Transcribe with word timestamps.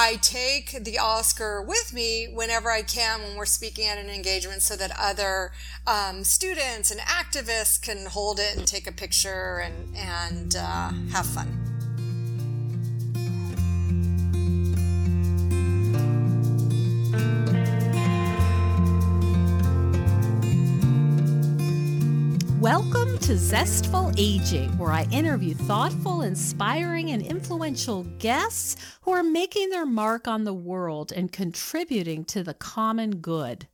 I 0.00 0.14
take 0.22 0.84
the 0.84 0.96
Oscar 1.00 1.60
with 1.60 1.92
me 1.92 2.28
whenever 2.32 2.70
I 2.70 2.82
can 2.82 3.20
when 3.20 3.36
we're 3.36 3.46
speaking 3.46 3.84
at 3.86 3.98
an 3.98 4.08
engagement 4.08 4.62
so 4.62 4.76
that 4.76 4.92
other 4.96 5.50
um, 5.88 6.22
students 6.22 6.92
and 6.92 7.00
activists 7.00 7.82
can 7.82 8.06
hold 8.06 8.38
it 8.38 8.56
and 8.56 8.64
take 8.64 8.86
a 8.86 8.92
picture 8.92 9.58
and, 9.58 9.96
and 9.96 10.54
uh, 10.54 10.92
have 11.10 11.26
fun. 11.26 11.67
To 23.28 23.36
Zestful 23.36 24.10
Aging, 24.16 24.78
where 24.78 24.90
I 24.90 25.06
interview 25.10 25.52
thoughtful, 25.52 26.22
inspiring, 26.22 27.10
and 27.10 27.20
influential 27.20 28.04
guests 28.18 28.76
who 29.02 29.10
are 29.10 29.22
making 29.22 29.68
their 29.68 29.84
mark 29.84 30.26
on 30.26 30.44
the 30.44 30.54
world 30.54 31.12
and 31.12 31.30
contributing 31.30 32.24
to 32.24 32.42
the 32.42 32.54
common 32.54 33.16
good. 33.16 33.68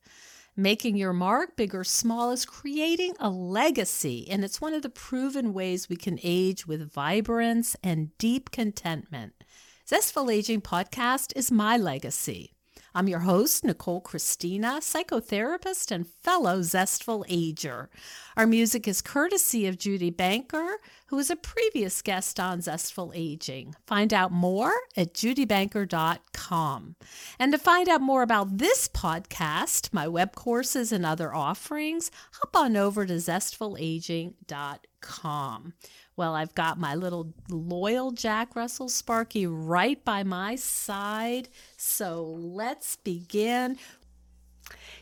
Making 0.57 0.97
your 0.97 1.13
mark, 1.13 1.55
big 1.55 1.73
or 1.73 1.85
small, 1.85 2.31
is 2.31 2.43
creating 2.43 3.13
a 3.17 3.29
legacy, 3.29 4.27
and 4.29 4.43
it's 4.43 4.59
one 4.59 4.73
of 4.73 4.81
the 4.81 4.89
proven 4.89 5.53
ways 5.53 5.87
we 5.87 5.95
can 5.95 6.19
age 6.21 6.67
with 6.67 6.91
vibrance 6.91 7.77
and 7.81 8.09
deep 8.17 8.51
contentment. 8.51 9.41
Zestful 9.87 10.29
Aging 10.29 10.63
podcast 10.63 11.31
is 11.33 11.49
my 11.49 11.77
legacy. 11.77 12.54
I'm 12.97 13.09
your 13.09 13.19
host, 13.19 13.65
Nicole 13.65 13.99
Christina, 13.99 14.77
psychotherapist 14.79 15.91
and 15.91 16.07
fellow 16.07 16.61
Zestful 16.61 17.25
Ager. 17.27 17.89
Our 18.37 18.47
music 18.47 18.87
is 18.87 19.01
courtesy 19.01 19.67
of 19.67 19.77
Judy 19.77 20.11
Banker, 20.11 20.77
who 21.07 21.19
is 21.19 21.29
a 21.29 21.35
previous 21.35 22.01
guest 22.01 22.39
on 22.39 22.61
Zestful 22.61 23.11
Aging. 23.13 23.75
Find 23.85 24.13
out 24.13 24.31
more 24.31 24.71
at 24.95 25.13
judybanker.com. 25.13 26.95
And 27.37 27.51
to 27.51 27.57
find 27.57 27.89
out 27.89 27.99
more 27.99 28.21
about 28.21 28.59
this 28.59 28.87
podcast, 28.87 29.91
my 29.91 30.07
web 30.07 30.33
courses, 30.33 30.93
and 30.93 31.05
other 31.05 31.35
offerings, 31.35 32.11
hop 32.31 32.55
on 32.55 32.77
over 32.77 33.05
to 33.05 33.15
zestfulaging.com. 33.15 35.73
Well, 36.17 36.33
I've 36.33 36.55
got 36.55 36.79
my 36.79 36.95
little 36.95 37.33
loyal 37.49 38.11
Jack 38.11 38.55
Russell 38.55 38.87
Sparky 38.87 39.45
right 39.45 40.03
by 40.05 40.23
my 40.23 40.55
side. 40.55 41.49
So 41.75 42.23
let's 42.23 42.95
begin. 42.97 43.77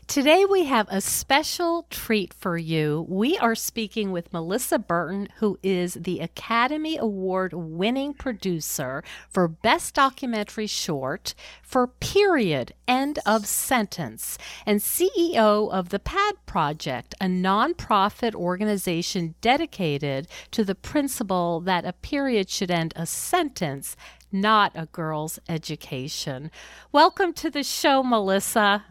Today, 0.06 0.44
we 0.44 0.64
have 0.66 0.86
a 0.90 1.00
special 1.00 1.86
treat 1.88 2.34
for 2.34 2.58
you. 2.58 3.06
We 3.08 3.38
are 3.38 3.54
speaking 3.54 4.12
with 4.12 4.32
Melissa 4.32 4.78
Berton, 4.78 5.28
who 5.36 5.58
is 5.62 5.94
the 5.94 6.20
Academy 6.20 6.98
Award 6.98 7.54
winning 7.54 8.12
producer 8.12 9.02
for 9.30 9.48
Best 9.48 9.94
Documentary 9.94 10.66
Short 10.66 11.34
for 11.62 11.86
Period, 11.86 12.74
End 12.86 13.18
of 13.24 13.46
Sentence, 13.46 14.36
and 14.66 14.80
CEO 14.80 15.72
of 15.72 15.88
the 15.88 15.98
PAD 15.98 16.34
Project, 16.46 17.14
a 17.20 17.26
nonprofit 17.26 18.34
organization 18.34 19.34
dedicated 19.40 20.28
to 20.50 20.64
the 20.64 20.74
principle 20.74 21.60
that 21.60 21.84
a 21.86 21.94
period 21.94 22.50
should 22.50 22.70
end 22.70 22.92
a 22.94 23.06
sentence, 23.06 23.96
not 24.30 24.72
a 24.74 24.86
girl's 24.86 25.38
education. 25.48 26.50
Welcome 26.92 27.32
to 27.34 27.50
the 27.50 27.62
show, 27.62 28.02
Melissa. 28.02 28.84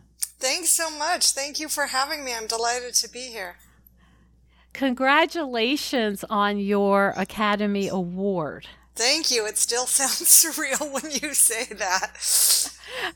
Thanks 0.44 0.72
so 0.72 0.90
much. 0.90 1.32
Thank 1.32 1.62
you 1.62 1.70
for 1.70 1.86
having 1.86 2.26
me. 2.26 2.34
I'm 2.34 2.48
delighted 2.48 2.96
to 2.96 3.10
be 3.10 3.28
here. 3.28 3.56
Congratulations 4.74 6.26
on 6.30 6.60
your 6.60 7.14
Academy 7.16 7.88
Award. 7.88 8.68
Thank 8.96 9.32
you. 9.32 9.46
It 9.46 9.58
still 9.58 9.86
sounds 9.88 10.22
surreal 10.22 10.92
when 10.92 11.12
you 11.12 11.34
say 11.34 11.66
that. 11.66 12.72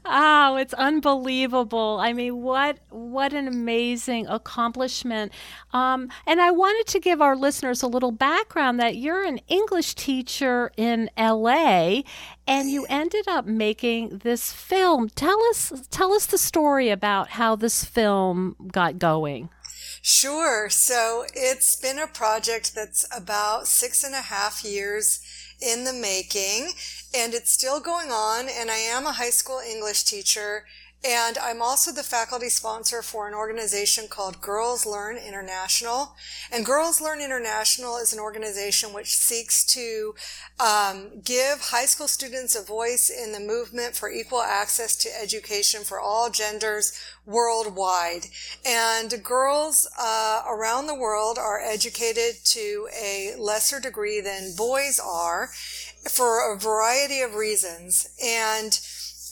Oh, 0.05 0.55
it's 0.55 0.73
unbelievable. 0.73 1.99
I 2.01 2.13
mean, 2.13 2.41
what 2.41 2.79
what 2.89 3.33
an 3.33 3.47
amazing 3.47 4.25
accomplishment. 4.27 5.31
Um, 5.71 6.09
and 6.25 6.41
I 6.41 6.51
wanted 6.51 6.87
to 6.93 6.99
give 6.99 7.21
our 7.21 7.35
listeners 7.35 7.83
a 7.83 7.87
little 7.87 8.11
background 8.11 8.79
that 8.79 8.95
you're 8.95 9.23
an 9.23 9.39
English 9.47 9.93
teacher 9.95 10.71
in 10.77 11.11
LA 11.17 12.01
and 12.47 12.71
you 12.71 12.85
ended 12.89 13.27
up 13.27 13.45
making 13.45 14.19
this 14.23 14.51
film. 14.51 15.09
Tell 15.09 15.39
us 15.49 15.87
tell 15.91 16.13
us 16.13 16.25
the 16.25 16.39
story 16.39 16.89
about 16.89 17.29
how 17.29 17.55
this 17.55 17.83
film 17.83 18.55
got 18.71 18.97
going. 18.97 19.49
Sure. 20.01 20.69
So 20.69 21.25
it's 21.33 21.75
been 21.75 21.99
a 21.99 22.07
project 22.07 22.73
that's 22.73 23.05
about 23.15 23.67
six 23.67 24.03
and 24.03 24.15
a 24.15 24.21
half 24.21 24.63
years 24.63 25.21
in 25.61 25.83
the 25.83 25.93
making 25.93 26.71
and 27.15 27.33
it's 27.33 27.51
still 27.51 27.79
going 27.79 28.11
on. 28.11 28.47
And 28.49 28.69
I 28.69 28.77
am 28.77 29.05
a 29.05 29.13
high 29.13 29.29
school 29.29 29.59
English 29.59 30.03
teacher 30.03 30.65
and 31.05 31.37
I'm 31.37 31.61
also 31.61 31.91
the 31.91 32.03
faculty 32.03 32.49
sponsor 32.49 33.01
for 33.01 33.27
an 33.27 33.33
organization 33.33 34.07
called 34.09 34.41
Girls 34.41 34.85
Learn 34.85 35.15
International. 35.15 36.15
And 36.51 36.65
Girls 36.65 36.99
Learn 36.99 37.21
International 37.21 37.97
is 37.97 38.13
an 38.13 38.19
organization 38.19 38.93
which 38.93 39.15
seeks 39.15 39.63
to 39.67 40.15
um, 40.59 41.21
give 41.23 41.61
high 41.61 41.85
school 41.85 42.07
students 42.07 42.55
a 42.55 42.63
voice 42.63 43.09
in 43.09 43.31
the 43.31 43.39
movement 43.39 43.95
for 43.95 44.09
equal 44.09 44.41
access 44.41 44.95
to 44.97 45.21
education 45.21 45.83
for 45.83 45.99
all 45.99 46.29
genders 46.29 46.99
worldwide. 47.25 48.25
And 48.65 49.23
girls 49.23 49.87
uh, 49.99 50.43
around 50.49 50.87
the 50.87 50.95
world 50.95 51.37
are 51.37 51.61
educated 51.61 52.43
to 52.45 52.87
a 52.99 53.35
lesser 53.37 53.79
degree 53.79 54.19
than 54.19 54.55
boys 54.57 54.99
are 54.99 55.49
for 56.09 56.53
a 56.53 56.57
variety 56.57 57.21
of 57.21 57.35
reasons. 57.35 58.09
And 58.23 58.79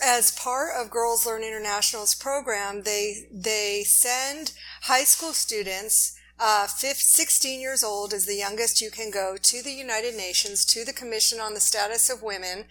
as 0.05 0.31
part 0.31 0.69
of 0.77 0.91
Girls 0.91 1.25
Learn 1.25 1.41
International's 1.41 2.13
program, 2.13 2.83
they 2.83 3.27
they 3.31 3.83
send 3.83 4.53
high 4.83 5.03
school 5.03 5.33
students, 5.33 6.15
uh, 6.39 6.67
15, 6.67 6.95
16 6.95 7.59
years 7.59 7.83
old 7.83 8.13
is 8.13 8.25
the 8.25 8.35
youngest 8.35 8.81
you 8.81 8.91
can 8.91 9.09
go 9.09 9.35
to 9.41 9.63
the 9.63 9.71
United 9.71 10.15
Nations, 10.15 10.63
to 10.65 10.85
the 10.85 10.93
Commission 10.93 11.39
on 11.39 11.55
the 11.55 11.59
Status 11.59 12.09
of 12.09 12.21
Women, 12.21 12.65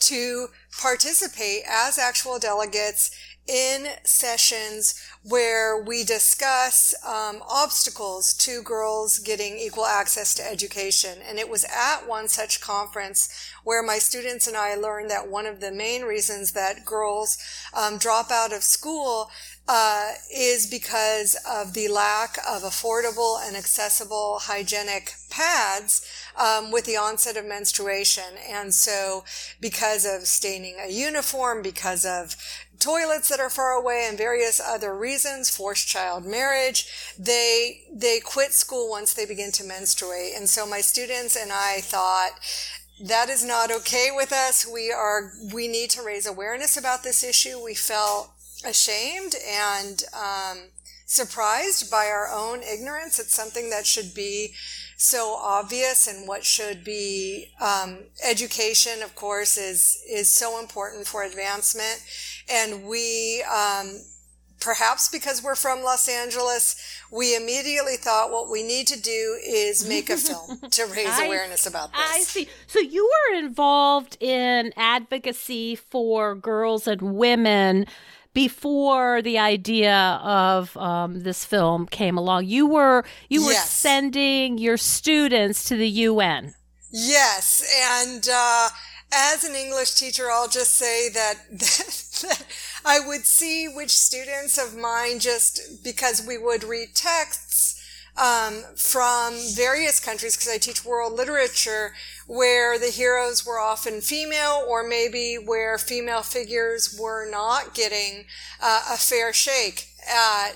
to 0.00 0.48
participate 0.80 1.64
as 1.68 1.98
actual 1.98 2.38
delegates 2.38 3.10
in 3.46 3.86
sessions 4.02 5.00
where 5.22 5.80
we 5.80 6.02
discuss 6.04 6.94
um, 7.04 7.42
obstacles 7.48 8.34
to 8.34 8.62
girls 8.62 9.18
getting 9.18 9.56
equal 9.58 9.86
access 9.86 10.34
to 10.34 10.50
education. 10.50 11.18
And 11.28 11.38
it 11.38 11.48
was 11.48 11.64
at 11.64 12.08
one 12.08 12.28
such 12.28 12.60
conference 12.60 13.28
where 13.64 13.82
my 13.82 13.98
students 13.98 14.46
and 14.46 14.56
I 14.56 14.74
learned 14.74 15.10
that 15.10 15.28
one 15.28 15.46
of 15.46 15.60
the 15.60 15.72
main 15.72 16.02
reasons 16.02 16.52
that 16.52 16.84
girls 16.84 17.38
um, 17.74 17.98
drop 17.98 18.30
out 18.30 18.52
of 18.52 18.62
school 18.62 19.30
uh, 19.68 20.12
is 20.32 20.66
because 20.68 21.36
of 21.48 21.74
the 21.74 21.88
lack 21.88 22.38
of 22.48 22.62
affordable 22.62 23.44
and 23.44 23.56
accessible 23.56 24.38
hygienic 24.42 25.14
pads 25.28 26.08
um, 26.38 26.70
with 26.70 26.84
the 26.84 26.96
onset 26.96 27.36
of 27.36 27.44
menstruation. 27.44 28.38
And 28.48 28.72
so 28.72 29.24
because 29.60 30.06
of 30.06 30.28
staining 30.28 30.76
a 30.80 30.90
uniform, 30.90 31.62
because 31.62 32.04
of 32.04 32.36
toilets 32.78 33.28
that 33.28 33.40
are 33.40 33.50
far 33.50 33.72
away 33.72 34.06
and 34.08 34.18
various 34.18 34.60
other 34.60 34.96
reasons, 34.96 35.54
forced 35.54 35.88
child 35.88 36.24
marriage, 36.24 37.14
they, 37.18 37.82
they 37.92 38.20
quit 38.20 38.52
school 38.52 38.90
once 38.90 39.12
they 39.12 39.26
begin 39.26 39.52
to 39.52 39.64
menstruate. 39.64 40.34
And 40.36 40.48
so 40.48 40.66
my 40.66 40.80
students 40.80 41.36
and 41.36 41.52
I 41.52 41.80
thought, 41.80 42.32
that 42.98 43.28
is 43.28 43.44
not 43.44 43.70
okay 43.70 44.08
with 44.14 44.32
us. 44.32 44.66
We 44.66 44.90
are, 44.90 45.32
we 45.52 45.68
need 45.68 45.90
to 45.90 46.02
raise 46.02 46.26
awareness 46.26 46.76
about 46.76 47.02
this 47.02 47.22
issue. 47.22 47.62
We 47.62 47.74
felt 47.74 48.30
ashamed 48.64 49.34
and, 49.46 50.02
um, 50.14 50.58
surprised 51.04 51.90
by 51.90 52.06
our 52.06 52.28
own 52.32 52.62
ignorance. 52.62 53.18
It's 53.18 53.34
something 53.34 53.70
that 53.70 53.86
should 53.86 54.12
be 54.14 54.54
so 54.96 55.34
obvious 55.34 56.06
and 56.06 56.26
what 56.26 56.44
should 56.44 56.82
be 56.82 57.52
um, 57.60 57.98
education 58.26 59.02
of 59.02 59.14
course 59.14 59.58
is 59.58 60.02
is 60.08 60.28
so 60.30 60.58
important 60.58 61.06
for 61.06 61.22
advancement 61.22 62.02
and 62.50 62.84
we 62.84 63.42
um, 63.42 64.00
perhaps 64.60 65.08
because 65.08 65.42
we're 65.42 65.54
from 65.54 65.82
los 65.82 66.08
angeles 66.08 66.76
we 67.12 67.36
immediately 67.36 67.96
thought 67.96 68.30
what 68.30 68.50
we 68.50 68.62
need 68.62 68.86
to 68.86 69.00
do 69.00 69.38
is 69.46 69.86
make 69.88 70.10
a 70.10 70.16
film 70.16 70.58
to 70.70 70.84
raise 70.86 71.08
I, 71.08 71.26
awareness 71.26 71.66
about 71.66 71.92
this 71.92 72.00
i 72.00 72.20
see 72.20 72.48
so 72.66 72.80
you 72.80 73.04
were 73.04 73.38
involved 73.38 74.16
in 74.20 74.72
advocacy 74.76 75.76
for 75.76 76.34
girls 76.34 76.86
and 76.86 77.16
women 77.16 77.86
before 78.36 79.22
the 79.22 79.38
idea 79.38 80.20
of 80.22 80.76
um, 80.76 81.22
this 81.22 81.42
film 81.46 81.86
came 81.86 82.18
along. 82.18 82.44
You 82.44 82.66
were 82.66 83.02
you 83.30 83.46
were 83.46 83.52
yes. 83.52 83.70
sending 83.70 84.58
your 84.58 84.76
students 84.76 85.64
to 85.68 85.74
the 85.74 85.88
UN. 85.88 86.52
Yes, 86.92 87.64
and 88.04 88.28
uh, 88.30 88.68
as 89.10 89.42
an 89.44 89.54
English 89.54 89.94
teacher, 89.94 90.30
I'll 90.30 90.48
just 90.48 90.74
say 90.74 91.08
that, 91.14 91.34
that 91.50 92.05
I 92.84 93.00
would 93.00 93.24
see 93.24 93.68
which 93.68 93.90
students 93.90 94.58
of 94.58 94.76
mine 94.76 95.18
just 95.18 95.82
because 95.82 96.24
we 96.26 96.38
would 96.38 96.64
read 96.64 96.94
texts 96.94 97.82
um, 98.16 98.62
from 98.76 99.34
various 99.54 100.00
countries 100.00 100.36
because 100.36 100.52
I 100.52 100.58
teach 100.58 100.84
world 100.84 101.12
literature 101.12 101.92
where 102.26 102.78
the 102.78 102.86
heroes 102.86 103.44
were 103.44 103.58
often 103.58 104.00
female 104.00 104.64
or 104.66 104.86
maybe 104.86 105.36
where 105.36 105.76
female 105.78 106.22
figures 106.22 106.98
were 106.98 107.28
not 107.30 107.74
getting 107.74 108.24
uh, 108.62 108.82
a 108.90 108.96
fair 108.96 109.32
shake 109.32 109.88
at 110.08 110.52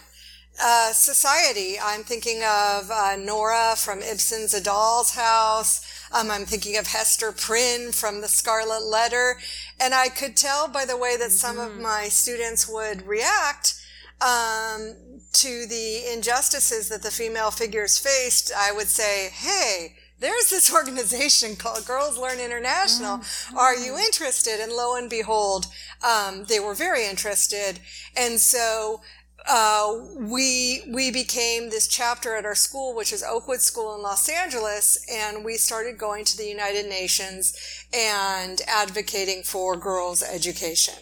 uh, 0.62 0.92
society. 0.92 1.76
I'm 1.82 2.02
thinking 2.02 2.42
of 2.42 2.90
uh, 2.90 3.16
Nora 3.16 3.74
from 3.76 4.00
Ibsen's 4.00 4.54
A 4.54 4.62
Doll's 4.62 5.14
House. 5.14 5.86
Um, 6.12 6.30
I'm 6.30 6.44
thinking 6.44 6.76
of 6.76 6.88
Hester 6.88 7.32
Prynne 7.32 7.92
from 7.92 8.20
The 8.20 8.28
Scarlet 8.28 8.84
Letter. 8.84 9.38
And 9.80 9.94
I 9.94 10.08
could 10.08 10.36
tell 10.36 10.68
by 10.68 10.84
the 10.84 10.96
way 10.96 11.16
that 11.16 11.28
mm-hmm. 11.28 11.56
some 11.56 11.58
of 11.58 11.72
mm-hmm. 11.72 11.82
my 11.82 12.08
students 12.08 12.68
would 12.68 13.06
react 13.06 13.80
um, 14.20 14.94
to 15.32 15.66
the 15.66 16.12
injustices 16.12 16.88
that 16.88 17.02
the 17.02 17.10
female 17.10 17.50
figures 17.50 17.98
faced, 17.98 18.52
I 18.56 18.72
would 18.72 18.88
say, 18.88 19.30
hey, 19.32 19.94
there's 20.18 20.50
this 20.50 20.72
organization 20.74 21.56
called 21.56 21.86
Girls 21.86 22.18
Learn 22.18 22.38
International. 22.38 23.18
Mm-hmm. 23.18 23.58
Are 23.58 23.74
you 23.74 23.96
interested? 23.96 24.60
And 24.60 24.72
lo 24.72 24.96
and 24.96 25.08
behold, 25.08 25.66
um, 26.04 26.44
they 26.44 26.60
were 26.60 26.74
very 26.74 27.06
interested. 27.06 27.80
And 28.16 28.38
so 28.38 29.00
uh, 29.48 29.98
we 30.16 30.82
we 30.88 31.10
became 31.10 31.70
this 31.70 31.88
chapter 31.88 32.36
at 32.36 32.44
our 32.44 32.54
school, 32.54 32.94
which 32.94 33.12
is 33.12 33.22
Oakwood 33.22 33.60
School 33.60 33.94
in 33.94 34.02
Los 34.02 34.28
Angeles, 34.28 35.04
and 35.10 35.44
we 35.44 35.56
started 35.56 35.98
going 35.98 36.24
to 36.24 36.36
the 36.36 36.46
United 36.46 36.86
Nations 36.86 37.86
and 37.92 38.60
advocating 38.68 39.42
for 39.42 39.76
girls' 39.76 40.22
education 40.22 40.94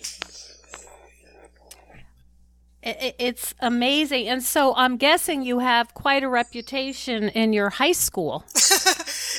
it's 2.82 3.54
amazing. 3.60 4.28
And 4.28 4.42
so 4.42 4.74
I'm 4.76 4.96
guessing 4.96 5.42
you 5.42 5.58
have 5.58 5.94
quite 5.94 6.22
a 6.22 6.28
reputation 6.28 7.28
in 7.30 7.52
your 7.52 7.70
high 7.70 7.92
school. 7.92 8.44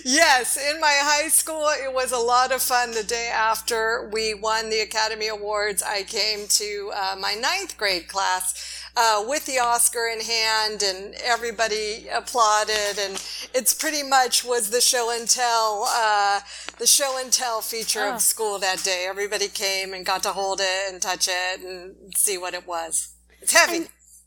yes, 0.05 0.57
in 0.57 0.79
my 0.79 0.93
high 1.01 1.29
school, 1.29 1.67
it 1.69 1.93
was 1.93 2.11
a 2.11 2.17
lot 2.17 2.51
of 2.51 2.61
fun. 2.61 2.91
The 2.91 3.03
day 3.03 3.29
after 3.33 4.09
we 4.11 4.33
won 4.33 4.69
the 4.69 4.81
Academy 4.81 5.27
Awards, 5.27 5.81
I 5.81 6.03
came 6.03 6.47
to 6.47 6.91
uh, 6.93 7.15
my 7.19 7.33
ninth 7.33 7.77
grade 7.77 8.07
class. 8.07 8.78
Uh, 9.01 9.23
with 9.25 9.45
the 9.45 9.57
Oscar 9.57 10.09
in 10.11 10.19
hand, 10.19 10.83
and 10.83 11.15
everybody 11.23 12.09
applauded, 12.13 12.99
and 12.99 13.13
it's 13.53 13.73
pretty 13.73 14.03
much 14.03 14.43
was 14.43 14.71
the 14.71 14.81
show 14.81 15.09
and 15.17 15.25
tell, 15.29 15.85
uh, 15.87 16.41
the 16.79 16.85
show 16.85 17.17
and 17.17 17.31
tell 17.31 17.61
feature 17.61 18.01
oh. 18.01 18.15
of 18.15 18.21
school 18.21 18.59
that 18.59 18.83
day. 18.83 19.05
Everybody 19.07 19.47
came 19.47 19.93
and 19.93 20.05
got 20.05 20.21
to 20.23 20.33
hold 20.33 20.59
it 20.59 20.91
and 20.91 21.01
touch 21.01 21.29
it 21.29 21.61
and 21.61 21.95
see 22.13 22.37
what 22.37 22.53
it 22.53 22.67
was. 22.67 23.13
It's 23.41 23.53
heavy. 23.53 23.85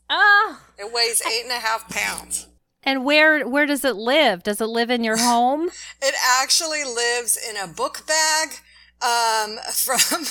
Ah. 0.09 0.59
it 0.79 0.91
weighs 0.91 1.21
eight 1.21 1.43
and 1.43 1.51
a 1.51 1.59
half 1.59 1.87
pounds. 1.89 2.47
And 2.81 3.05
where 3.05 3.47
where 3.47 3.67
does 3.67 3.85
it 3.85 3.95
live? 3.95 4.41
Does 4.41 4.59
it 4.59 4.65
live 4.65 4.89
in 4.89 5.03
your 5.03 5.17
home? 5.29 5.69
it 6.01 6.15
actually 6.41 6.83
lives 6.83 7.37
in 7.37 7.57
a 7.57 7.67
book 7.67 8.07
bag 8.07 8.59
um, 9.03 9.57
from 9.71 10.25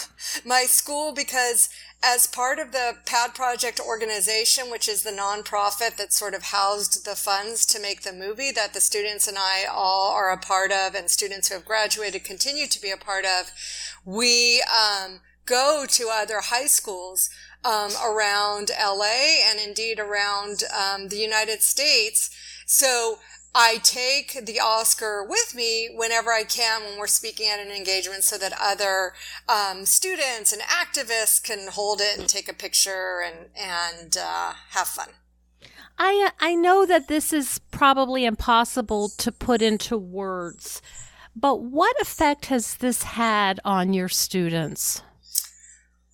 my 0.45 0.65
school 0.65 1.13
because 1.13 1.69
as 2.05 2.27
part 2.27 2.59
of 2.59 2.73
the 2.73 2.97
Pad 3.07 3.33
Project 3.35 3.79
organization, 3.79 4.71
which 4.71 4.89
is 4.89 5.03
the 5.03 5.11
nonprofit 5.11 5.97
that 5.97 6.13
sort 6.13 6.35
of 6.35 6.45
housed 6.45 7.05
the 7.05 7.15
funds 7.15 7.65
to 7.67 7.81
make 7.81 8.03
the 8.03 8.13
movie 8.13 8.51
that 8.51 8.75
the 8.75 8.81
students 8.81 9.29
and 9.29 9.39
I 9.39 9.67
all 9.71 10.11
are 10.13 10.33
a 10.33 10.37
part 10.37 10.73
of, 10.73 10.97
and 10.97 11.09
students 11.09 11.49
who 11.49 11.55
have 11.55 11.65
graduated 11.65 12.25
continue 12.25 12.67
to 12.67 12.83
be 12.83 12.91
a 12.91 12.97
part 12.97 13.25
of, 13.25 13.53
we 14.05 14.63
um, 14.63 15.21
go 15.47 15.85
to 15.89 16.11
other 16.13 16.41
high 16.41 16.67
schools 16.67 17.31
um, 17.65 17.93
around 18.05 18.73
LA 18.81 19.39
and 19.49 19.61
indeed 19.61 20.01
around 20.01 20.65
um, 20.77 21.09
the 21.09 21.19
United 21.19 21.63
States. 21.63 22.31
So 22.67 23.19
I 23.55 23.79
take 23.83 24.47
the 24.47 24.61
Oscar 24.61 25.25
with 25.29 25.55
me 25.55 25.91
whenever 25.95 26.33
I 26.33 26.45
can 26.45 26.83
when 26.85 26.99
we're 26.99 27.07
speaking 27.07 27.49
at 27.49 27.61
an 27.61 27.71
engagement 27.71 28.25
so 28.25 28.39
that 28.39 28.55
other 28.59 29.13
um, 29.47 29.85
students 29.85 30.53
and 30.53 30.63
activists 30.63 31.43
can 31.43 31.69
hold 31.69 32.01
it 32.01 32.19
and 32.19 32.29
take 32.29 32.49
a 32.49 32.55
picture 32.55 33.23
and, 33.25 33.51
and 33.55 34.17
uh, 34.17 34.55
have 34.71 34.89
fun. 34.89 35.11
I, 35.99 36.31
I 36.41 36.55
know 36.55 36.87
that 36.87 37.09
this 37.09 37.33
is 37.33 37.61
probably 37.71 38.25
impossible 38.25 39.11
to 39.19 39.31
put 39.31 39.61
into 39.61 39.99
words, 39.99 40.81
but 41.37 41.63
what 41.63 42.01
effect 42.01 42.47
has 42.47 42.77
this 42.77 43.03
had 43.03 43.61
on 43.65 43.93
your 43.93 44.09
students? 44.09 45.03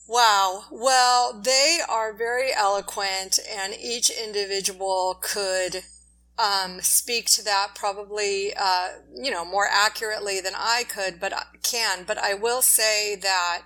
Wow. 0.08 0.64
Well, 0.72 1.40
they 1.40 1.78
are 1.88 2.12
very 2.12 2.52
eloquent, 2.52 3.38
and 3.48 3.74
each 3.74 4.10
individual 4.10 5.18
could 5.20 5.84
um, 6.38 6.80
speak 6.80 7.26
to 7.26 7.44
that 7.44 7.70
probably, 7.74 8.52
uh, 8.56 8.88
you 9.14 9.30
know, 9.30 9.44
more 9.44 9.66
accurately 9.70 10.40
than 10.40 10.52
I 10.56 10.84
could, 10.88 11.18
but 11.18 11.32
can. 11.62 12.04
But 12.06 12.18
I 12.18 12.34
will 12.34 12.62
say 12.62 13.16
that 13.16 13.62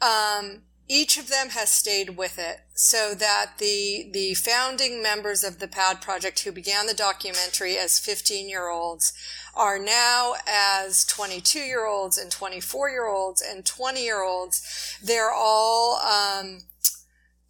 um, 0.00 0.62
each 0.88 1.18
of 1.18 1.28
them 1.28 1.48
has 1.50 1.70
stayed 1.70 2.16
with 2.16 2.38
it, 2.38 2.60
so 2.74 3.14
that 3.14 3.52
the 3.58 4.10
the 4.12 4.34
founding 4.34 5.02
members 5.02 5.42
of 5.42 5.58
the 5.58 5.66
Pad 5.66 6.02
Project, 6.02 6.40
who 6.40 6.52
began 6.52 6.86
the 6.86 6.94
documentary 6.94 7.78
as 7.78 7.98
15 7.98 8.48
year 8.48 8.68
olds, 8.68 9.14
are 9.54 9.78
now 9.78 10.34
as 10.46 11.04
22 11.06 11.60
year 11.60 11.86
olds 11.86 12.18
and 12.18 12.30
24 12.30 12.90
year 12.90 13.06
olds 13.06 13.42
and 13.42 13.64
20 13.64 14.04
year 14.04 14.22
olds. 14.22 14.98
They're 15.02 15.32
all 15.32 15.96
um, 15.96 16.58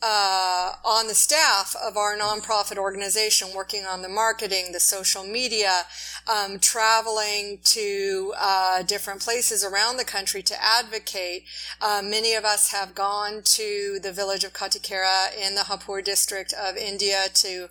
uh, 0.03 0.73
on 0.85 1.09
the 1.09 1.15
staff 1.15 1.75
of 1.83 1.97
our 1.97 2.17
nonprofit 2.17 2.77
organization, 2.77 3.49
working 3.55 3.85
on 3.87 4.03
the 4.03 4.09
marketing, 4.09 4.73
the 4.73 4.81
social 4.81 5.25
media, 5.25 5.83
um, 6.29 6.59
traveling 6.59 7.59
to 7.65 8.35
uh, 8.39 8.83
different 8.83 9.21
places 9.21 9.65
around 9.65 9.97
the 9.97 10.05
country 10.05 10.43
to 10.43 10.55
advocate. 10.63 11.45
Uh, 11.81 12.03
many 12.05 12.35
of 12.35 12.45
us 12.45 12.73
have 12.73 12.95
gone 12.95 13.41
to 13.43 13.99
the 14.03 14.13
village 14.13 14.45
of 14.45 14.53
Kathikhera 14.53 15.29
in 15.37 15.55
the 15.55 15.63
Hapur 15.63 16.05
district 16.05 16.53
of 16.53 16.77
India 16.77 17.27
to 17.33 17.69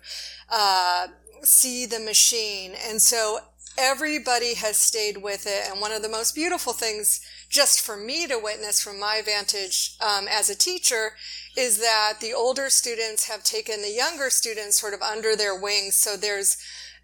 uh, 0.50 1.06
see 1.42 1.86
the 1.86 2.00
machine, 2.00 2.72
and 2.88 3.00
so 3.00 3.38
everybody 3.78 4.54
has 4.54 4.76
stayed 4.76 5.18
with 5.18 5.46
it. 5.46 5.70
And 5.70 5.80
one 5.80 5.92
of 5.92 6.02
the 6.02 6.08
most 6.08 6.34
beautiful 6.34 6.72
things, 6.72 7.20
just 7.48 7.80
for 7.80 7.96
me 7.96 8.26
to 8.26 8.38
witness 8.38 8.80
from 8.80 8.98
my 8.98 9.22
vantage 9.24 9.96
um, 10.00 10.26
as 10.28 10.50
a 10.50 10.56
teacher, 10.56 11.12
is 11.56 11.78
that 11.78 12.14
the 12.20 12.34
older 12.34 12.68
students 12.68 13.28
have 13.28 13.42
taken 13.42 13.80
the 13.80 13.90
younger 13.90 14.28
students 14.28 14.78
sort 14.78 14.94
of 14.94 15.00
under 15.00 15.34
their 15.34 15.58
wings. 15.58 15.96
So 15.96 16.16
there's 16.16 16.56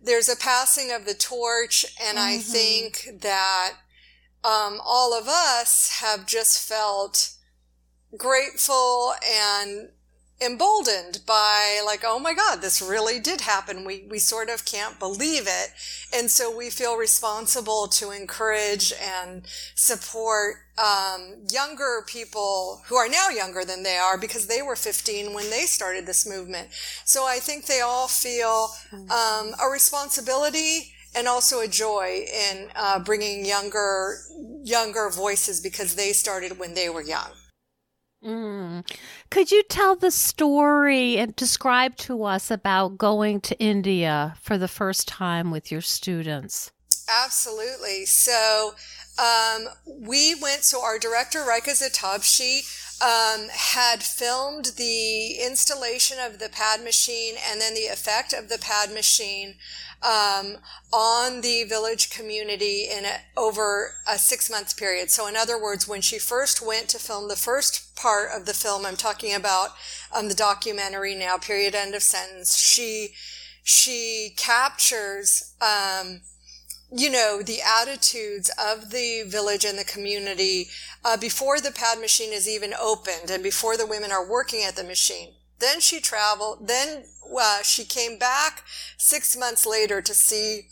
there's 0.05 0.29
a 0.29 0.37
passing 0.37 0.91
of 0.91 1.07
the 1.07 1.15
torch, 1.15 1.87
and 2.01 2.19
mm-hmm. 2.19 2.29
I 2.29 2.39
think 2.39 3.21
that 3.23 3.75
um, 4.45 4.81
all 4.85 5.17
of 5.17 5.29
us 5.29 5.99
have 6.01 6.27
just 6.27 6.69
felt 6.69 7.35
grateful 8.17 9.15
and 9.25 9.91
emboldened 10.45 11.21
by 11.27 11.81
like, 11.85 12.03
oh 12.05 12.19
my 12.19 12.35
God, 12.35 12.61
this 12.61 12.83
really 12.83 13.21
did 13.21 13.43
happen. 13.43 13.85
We, 13.85 14.05
we 14.09 14.19
sort 14.19 14.49
of 14.49 14.65
can't 14.65 14.99
believe 14.99 15.45
it. 15.47 15.71
And 16.15 16.31
so 16.31 16.55
we 16.55 16.71
feel 16.71 16.97
responsible 16.97 17.89
to 17.89 18.11
encourage 18.11 18.93
and 19.03 19.43
support, 19.75 20.57
um, 20.79 21.35
younger 21.51 22.03
people 22.07 22.83
who 22.87 22.97
are 22.97 23.09
now 23.09 23.29
younger 23.29 23.65
than 23.65 23.83
they 23.83 23.97
are 23.97 24.19
because 24.19 24.47
they 24.47 24.63
were 24.63 24.77
15 24.77 25.35
when 25.35 25.51
they 25.51 25.63
started 25.67 26.07
this 26.07 26.27
movement. 26.27 26.69
So 27.05 27.25
I 27.27 27.39
think 27.39 27.67
they 27.67 27.81
all 27.81 28.09
feel, 28.09 28.71
um, 28.93 29.55
a 29.63 29.69
responsibility 29.71 30.95
and 31.15 31.29
also 31.29 31.61
a 31.61 31.69
joy 31.69 32.25
in, 32.33 32.71
uh, 32.75 32.99
bringing 32.99 33.45
younger, 33.45 34.19
younger 34.63 35.11
voices 35.11 35.61
because 35.61 35.95
they 35.95 36.13
started 36.13 36.59
when 36.59 36.75
they 36.75 36.89
were 36.89 37.03
young. 37.03 37.33
Mm. 38.25 38.89
Could 39.31 39.51
you 39.51 39.63
tell 39.65 39.97
the 39.97 40.11
story 40.11 41.19
and 41.19 41.35
describe 41.35 41.97
to 41.97 42.25
us 42.25 42.51
about 42.51 42.99
going 42.99 43.41
to 43.43 43.59
India 43.59 44.37
for 44.41 44.57
the 44.57 44.69
first 44.69 45.09
time 45.09 45.51
with 45.51 45.73
your 45.73 45.81
students? 45.81 46.71
Absolutely. 47.25 48.07
So 48.07 48.75
um, 49.19 49.69
we 49.87 50.35
went, 50.35 50.65
so 50.65 50.83
our 50.83 50.99
director, 50.99 51.41
Rayka 51.41 51.73
Zehtabchi, 51.73 52.63
um, 53.03 53.49
had 53.51 54.03
filmed 54.03 54.73
the 54.77 55.39
installation 55.45 56.19
of 56.21 56.39
the 56.39 56.49
pad 56.49 56.83
machine 56.83 57.35
and 57.51 57.61
then 57.61 57.75
the 57.75 57.87
effect 57.87 58.33
of 58.33 58.49
the 58.49 58.59
pad 58.59 58.93
machine 58.93 59.55
um, 60.03 60.59
on 60.93 61.41
the 61.41 61.65
village 61.65 62.11
community 62.11 62.89
in 62.91 63.05
a, 63.05 63.21
over 63.37 63.95
a 64.09 64.19
six 64.19 64.51
month 64.51 64.77
period. 64.77 65.11
So, 65.11 65.27
in 65.27 65.37
other 65.37 65.61
words, 65.61 65.87
when 65.87 66.01
she 66.01 66.19
first 66.19 66.65
went 66.65 66.89
to 66.91 66.99
film 66.99 67.29
the 67.29 67.37
first 67.37 67.95
part 67.97 68.31
of 68.35 68.47
the 68.47 68.55
film, 68.55 68.87
I'm 68.87 68.97
talking 68.97 69.35
about 69.35 69.71
um, 70.15 70.29
the 70.29 70.35
documentary 70.35 71.15
now, 71.15 71.39
period, 71.39 71.75
end 71.75 71.95
of 71.95 72.03
sentence. 72.03 72.57
She 72.57 73.15
she 73.65 74.35
captures. 74.37 75.55
Um, 75.61 76.23
you 76.95 77.11
know, 77.11 77.41
the 77.43 77.61
attitudes 77.63 78.51
of 78.59 78.91
the 78.91 79.25
village 79.27 79.65
and 79.65 79.79
the 79.79 79.85
community 79.85 80.69
uh, 81.05 81.17
before 81.17 81.59
the 81.59 81.73
pad 81.73 81.99
machine 81.99 82.33
is 82.33 82.49
even 82.49 82.75
opened 82.75 83.31
and 83.31 83.43
before 83.43 83.77
the 83.77 83.87
women 83.87 84.13
are 84.13 84.29
working 84.29 84.63
at 84.63 84.77
the 84.77 84.85
machine. 84.85 85.33
Then 85.59 85.81
she 85.81 86.01
traveled, 86.01 86.69
then 86.69 87.05
uh, 87.39 87.63
she 87.63 87.85
came 87.85 88.19
back 88.19 88.65
six 88.99 89.37
months 89.37 89.65
later 89.65 90.03
to 90.03 90.13
see 90.13 90.69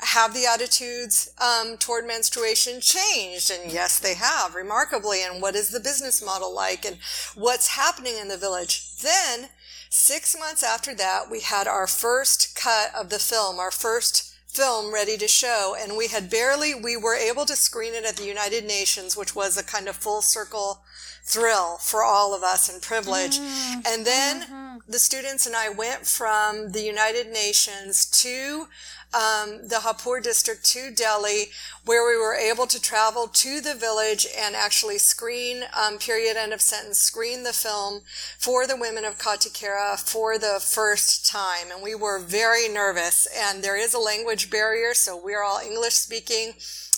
have 0.00 0.32
the 0.32 0.46
attitudes 0.46 1.30
um, 1.40 1.76
toward 1.76 2.06
menstruation 2.06 2.80
changed? 2.80 3.50
And 3.50 3.72
yes, 3.72 3.98
they 3.98 4.14
have 4.14 4.54
remarkably. 4.54 5.24
And 5.24 5.42
what 5.42 5.56
is 5.56 5.70
the 5.70 5.80
business 5.80 6.24
model 6.24 6.54
like? 6.54 6.84
And 6.84 6.98
what's 7.34 7.68
happening 7.68 8.16
in 8.16 8.28
the 8.28 8.36
village? 8.36 8.96
Then, 8.98 9.48
six 9.90 10.36
months 10.38 10.62
after 10.62 10.94
that, 10.94 11.24
we 11.30 11.40
had 11.40 11.66
our 11.66 11.86
first 11.86 12.54
cut 12.54 12.90
of 12.94 13.10
the 13.10 13.18
film, 13.18 13.58
our 13.58 13.72
first 13.72 14.27
film 14.48 14.92
ready 14.92 15.16
to 15.18 15.28
show. 15.28 15.76
And 15.78 15.96
we 15.96 16.08
had 16.08 16.30
barely, 16.30 16.74
we 16.74 16.96
were 16.96 17.14
able 17.14 17.46
to 17.46 17.56
screen 17.56 17.94
it 17.94 18.04
at 18.04 18.16
the 18.16 18.26
United 18.26 18.64
Nations, 18.64 19.16
which 19.16 19.34
was 19.34 19.56
a 19.56 19.62
kind 19.62 19.88
of 19.88 19.96
full 19.96 20.22
circle 20.22 20.82
thrill 21.22 21.76
for 21.76 22.02
all 22.02 22.34
of 22.34 22.42
us 22.42 22.68
and 22.68 22.80
privilege. 22.80 23.38
Mm-hmm. 23.38 23.80
And 23.86 24.06
then 24.06 24.42
mm-hmm. 24.42 24.78
the 24.88 24.98
students 24.98 25.46
and 25.46 25.54
I 25.54 25.68
went 25.68 26.06
from 26.06 26.72
the 26.72 26.82
United 26.82 27.28
Nations 27.28 28.06
to 28.22 28.68
um, 29.14 29.68
the 29.68 29.80
Hapur 29.82 30.22
district 30.22 30.64
to 30.66 30.90
Delhi, 30.90 31.46
where 31.84 32.06
we 32.06 32.16
were 32.16 32.34
able 32.34 32.66
to 32.66 32.80
travel 32.80 33.26
to 33.26 33.60
the 33.60 33.74
village 33.74 34.26
and 34.38 34.54
actually 34.54 34.98
screen, 34.98 35.64
um, 35.74 35.98
period, 35.98 36.36
end 36.36 36.52
of 36.52 36.60
sentence, 36.60 36.98
screen 36.98 37.42
the 37.42 37.54
film 37.54 38.02
for 38.38 38.66
the 38.66 38.76
women 38.76 39.04
of 39.04 39.18
Kathikhera 39.18 39.98
for 39.98 40.38
the 40.38 40.58
first 40.60 41.26
time. 41.26 41.70
And 41.72 41.82
we 41.82 41.94
were 41.94 42.18
very 42.18 42.68
nervous. 42.68 43.26
And 43.34 43.64
there 43.64 43.76
is 43.76 43.94
a 43.94 43.98
language 43.98 44.50
barrier, 44.50 44.92
so 44.92 45.16
we're 45.16 45.42
all 45.42 45.58
English 45.58 45.94
speaking. 45.94 46.52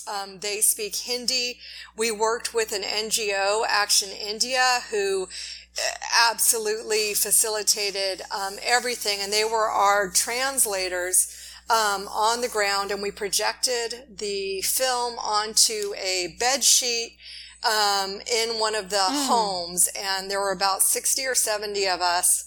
Um, 0.09 0.41
they 0.41 0.61
speak 0.61 0.97
Hindi. 0.97 1.59
We 1.97 2.11
worked 2.11 2.53
with 2.53 2.73
an 2.73 2.83
NGO, 2.83 3.65
Action 3.69 4.09
India, 4.11 4.81
who 4.91 5.29
uh, 5.79 6.31
absolutely 6.33 7.15
facilitated 7.15 8.23
um, 8.35 8.57
everything, 8.65 9.19
and 9.21 9.33
they 9.33 9.45
were 9.45 9.69
our 9.69 10.11
translators 10.11 11.40
um, 11.71 12.09
on 12.09 12.41
the 12.41 12.49
ground 12.49 12.91
and 12.91 13.01
we 13.01 13.13
projected 13.13 14.19
the 14.19 14.61
film 14.63 15.17
onto 15.19 15.95
a 15.95 16.35
bed 16.39 16.65
sheet 16.65 17.17
um, 17.65 18.21
in 18.31 18.59
one 18.59 18.75
of 18.75 18.91
the 18.91 18.97
mm. 18.97 19.27
homes 19.29 19.89
and 19.97 20.29
there 20.29 20.41
were 20.41 20.51
about 20.51 20.83
60 20.83 21.25
or 21.25 21.35
70 21.35 21.87
of 21.87 22.01
us 22.01 22.45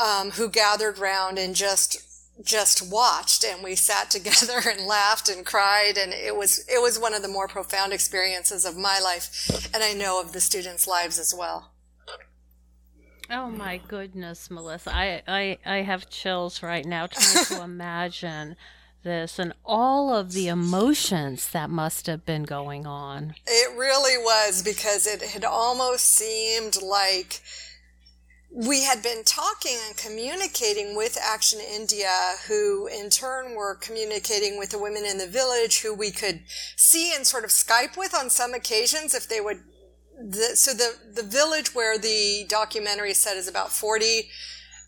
um, 0.00 0.32
who 0.32 0.48
gathered 0.48 0.98
round 0.98 1.38
and 1.38 1.54
just 1.54 1.98
just 2.42 2.90
watched 2.90 3.44
and 3.44 3.62
we 3.62 3.76
sat 3.76 4.10
together 4.10 4.60
and 4.68 4.86
laughed 4.86 5.28
and 5.28 5.46
cried 5.46 5.96
and 5.96 6.12
it 6.12 6.34
was 6.34 6.66
it 6.68 6.82
was 6.82 6.98
one 6.98 7.14
of 7.14 7.22
the 7.22 7.28
more 7.28 7.46
profound 7.46 7.92
experiences 7.92 8.64
of 8.64 8.76
my 8.76 8.98
life 8.98 9.70
and 9.72 9.84
I 9.84 9.92
know 9.92 10.20
of 10.20 10.32
the 10.32 10.40
students' 10.40 10.88
lives 10.88 11.20
as 11.20 11.32
well. 11.32 11.73
Oh 13.30 13.48
my 13.48 13.80
goodness, 13.88 14.50
Melissa. 14.50 14.94
I, 14.94 15.22
I, 15.26 15.58
I 15.64 15.76
have 15.82 16.10
chills 16.10 16.62
right 16.62 16.84
now 16.84 17.06
trying 17.06 17.44
to 17.46 17.62
imagine 17.64 18.56
this 19.02 19.38
and 19.38 19.52
all 19.64 20.14
of 20.14 20.32
the 20.32 20.48
emotions 20.48 21.50
that 21.50 21.70
must 21.70 22.06
have 22.06 22.24
been 22.24 22.44
going 22.44 22.86
on. 22.86 23.34
It 23.46 23.76
really 23.76 24.16
was 24.18 24.62
because 24.62 25.06
it 25.06 25.22
had 25.22 25.44
almost 25.44 26.06
seemed 26.06 26.80
like 26.82 27.40
we 28.50 28.84
had 28.84 29.02
been 29.02 29.24
talking 29.24 29.76
and 29.86 29.96
communicating 29.96 30.96
with 30.96 31.18
Action 31.20 31.60
India, 31.60 32.34
who 32.46 32.86
in 32.86 33.10
turn 33.10 33.54
were 33.56 33.74
communicating 33.74 34.58
with 34.58 34.70
the 34.70 34.78
women 34.78 35.04
in 35.04 35.18
the 35.18 35.26
village 35.26 35.80
who 35.80 35.92
we 35.92 36.12
could 36.12 36.42
see 36.76 37.12
and 37.14 37.26
sort 37.26 37.44
of 37.44 37.50
Skype 37.50 37.96
with 37.96 38.14
on 38.14 38.30
some 38.30 38.54
occasions 38.54 39.12
if 39.14 39.28
they 39.28 39.40
would 39.40 39.60
the, 40.24 40.56
so 40.56 40.72
the 40.72 40.96
the 41.14 41.22
village 41.22 41.74
where 41.74 41.98
the 41.98 42.46
documentary 42.48 43.12
set 43.12 43.36
is 43.36 43.46
about 43.46 43.70
40 43.70 44.28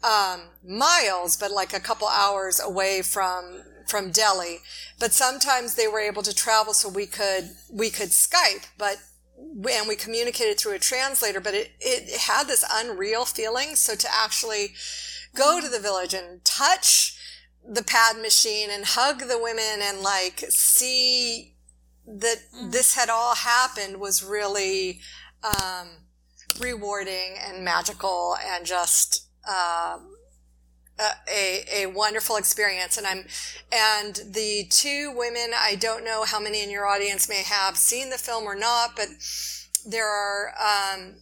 um, 0.02 0.42
miles, 0.66 1.36
but 1.36 1.50
like 1.50 1.74
a 1.74 1.80
couple 1.80 2.08
hours 2.08 2.60
away 2.60 3.02
from 3.02 3.62
from 3.86 4.10
Delhi. 4.10 4.58
But 4.98 5.12
sometimes 5.12 5.74
they 5.74 5.88
were 5.88 6.00
able 6.00 6.22
to 6.22 6.34
travel, 6.34 6.72
so 6.72 6.88
we 6.88 7.06
could 7.06 7.50
we 7.70 7.90
could 7.90 8.08
Skype, 8.08 8.66
but 8.78 8.96
and 9.38 9.86
we 9.86 9.96
communicated 9.96 10.58
through 10.58 10.74
a 10.74 10.78
translator. 10.78 11.40
But 11.40 11.54
it 11.54 11.72
it 11.80 12.20
had 12.20 12.46
this 12.46 12.64
unreal 12.72 13.26
feeling. 13.26 13.76
So 13.76 13.94
to 13.94 14.08
actually 14.10 14.74
go 15.34 15.60
to 15.60 15.68
the 15.68 15.80
village 15.80 16.14
and 16.14 16.42
touch 16.44 17.14
the 17.68 17.82
pad 17.82 18.16
machine 18.16 18.70
and 18.70 18.84
hug 18.86 19.20
the 19.28 19.38
women 19.38 19.80
and 19.82 20.00
like 20.00 20.44
see 20.48 21.56
that 22.06 22.38
mm. 22.54 22.70
this 22.70 22.94
had 22.94 23.10
all 23.10 23.34
happened 23.34 23.98
was 23.98 24.22
really 24.22 25.00
um, 25.44 25.88
rewarding 26.60 27.36
and 27.46 27.64
magical 27.64 28.36
and 28.44 28.64
just 28.64 29.28
uh, 29.48 29.98
a, 31.30 31.64
a 31.72 31.86
wonderful 31.86 32.36
experience. 32.36 32.96
And 32.96 33.06
i'm 33.06 33.26
and 33.70 34.14
the 34.32 34.66
two 34.70 35.12
women 35.14 35.50
i 35.54 35.74
don't 35.74 36.04
know 36.04 36.24
how 36.24 36.40
many 36.40 36.62
in 36.62 36.70
your 36.70 36.86
audience 36.86 37.28
may 37.28 37.42
have 37.42 37.76
seen 37.76 38.10
the 38.10 38.16
film 38.16 38.44
or 38.44 38.54
not 38.54 38.96
but 38.96 39.08
there 39.86 40.06
are 40.06 40.54
um, 40.58 41.16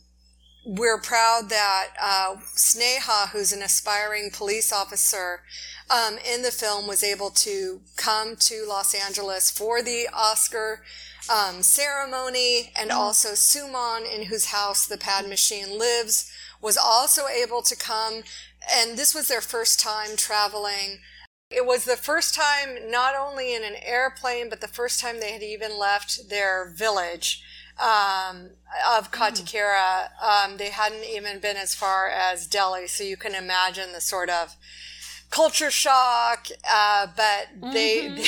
we're 0.66 1.00
proud 1.00 1.50
that 1.50 1.88
uh, 2.00 2.36
Sneha, 2.56 3.28
who's 3.30 3.52
an 3.52 3.62
aspiring 3.62 4.30
police 4.32 4.72
officer 4.72 5.42
um, 5.90 6.16
in 6.26 6.42
the 6.42 6.50
film, 6.50 6.86
was 6.86 7.04
able 7.04 7.30
to 7.30 7.82
come 7.96 8.34
to 8.36 8.64
Los 8.66 8.94
Angeles 8.94 9.50
for 9.50 9.82
the 9.82 10.08
Oscar 10.14 10.82
um, 11.28 11.62
ceremony, 11.62 12.72
and 12.76 12.90
mm. 12.90 12.94
also 12.94 13.30
Suman, 13.30 14.02
in 14.12 14.26
whose 14.26 14.46
house 14.46 14.86
the 14.86 14.98
pad 14.98 15.28
machine 15.28 15.78
lives, 15.78 16.30
was 16.60 16.76
also 16.76 17.26
able 17.26 17.62
to 17.62 17.76
come. 17.76 18.22
And 18.72 18.96
this 18.96 19.14
was 19.14 19.28
their 19.28 19.40
first 19.40 19.80
time 19.80 20.16
traveling. 20.16 20.98
It 21.50 21.66
was 21.66 21.84
the 21.84 21.96
first 21.96 22.34
time, 22.34 22.90
not 22.90 23.14
only 23.14 23.54
in 23.54 23.62
an 23.62 23.76
airplane, 23.82 24.48
but 24.48 24.60
the 24.60 24.68
first 24.68 25.00
time 25.00 25.20
they 25.20 25.32
had 25.32 25.42
even 25.42 25.78
left 25.78 26.28
their 26.30 26.72
village 26.76 27.42
um, 27.78 28.50
of 28.96 29.10
mm. 29.10 29.18
Kathikhera. 29.18 30.08
Um, 30.22 30.56
they 30.56 30.70
hadn't 30.70 31.04
even 31.04 31.38
been 31.38 31.56
as 31.56 31.74
far 31.74 32.08
as 32.08 32.46
Delhi, 32.46 32.86
so 32.86 33.04
you 33.04 33.16
can 33.16 33.34
imagine 33.34 33.92
the 33.92 34.00
sort 34.00 34.30
of 34.30 34.56
culture 35.30 35.70
shock, 35.70 36.46
uh, 36.70 37.06
but 37.16 37.60
mm-hmm. 37.60 37.72
they, 37.72 38.24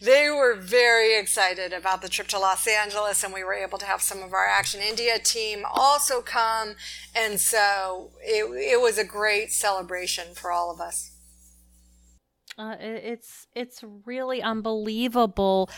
they, 0.00 0.30
were 0.30 0.54
very 0.54 1.18
excited 1.18 1.72
about 1.72 2.02
the 2.02 2.08
trip 2.08 2.28
to 2.28 2.38
Los 2.38 2.66
Angeles, 2.66 3.24
and 3.24 3.34
we 3.34 3.42
were 3.42 3.54
able 3.54 3.78
to 3.78 3.86
have 3.86 4.00
some 4.02 4.22
of 4.22 4.32
our 4.32 4.46
Action 4.46 4.80
India 4.80 5.18
team 5.18 5.64
also 5.74 6.20
come, 6.20 6.76
and 7.14 7.40
so 7.40 8.10
it 8.20 8.44
it 8.44 8.80
was 8.80 8.98
a 8.98 9.04
great 9.04 9.52
celebration 9.52 10.34
for 10.34 10.52
all 10.52 10.70
of 10.72 10.80
us. 10.80 11.10
Uh, 12.56 12.76
it's 12.78 13.48
it's 13.56 13.82
really 14.04 14.40
unbelievable 14.40 15.68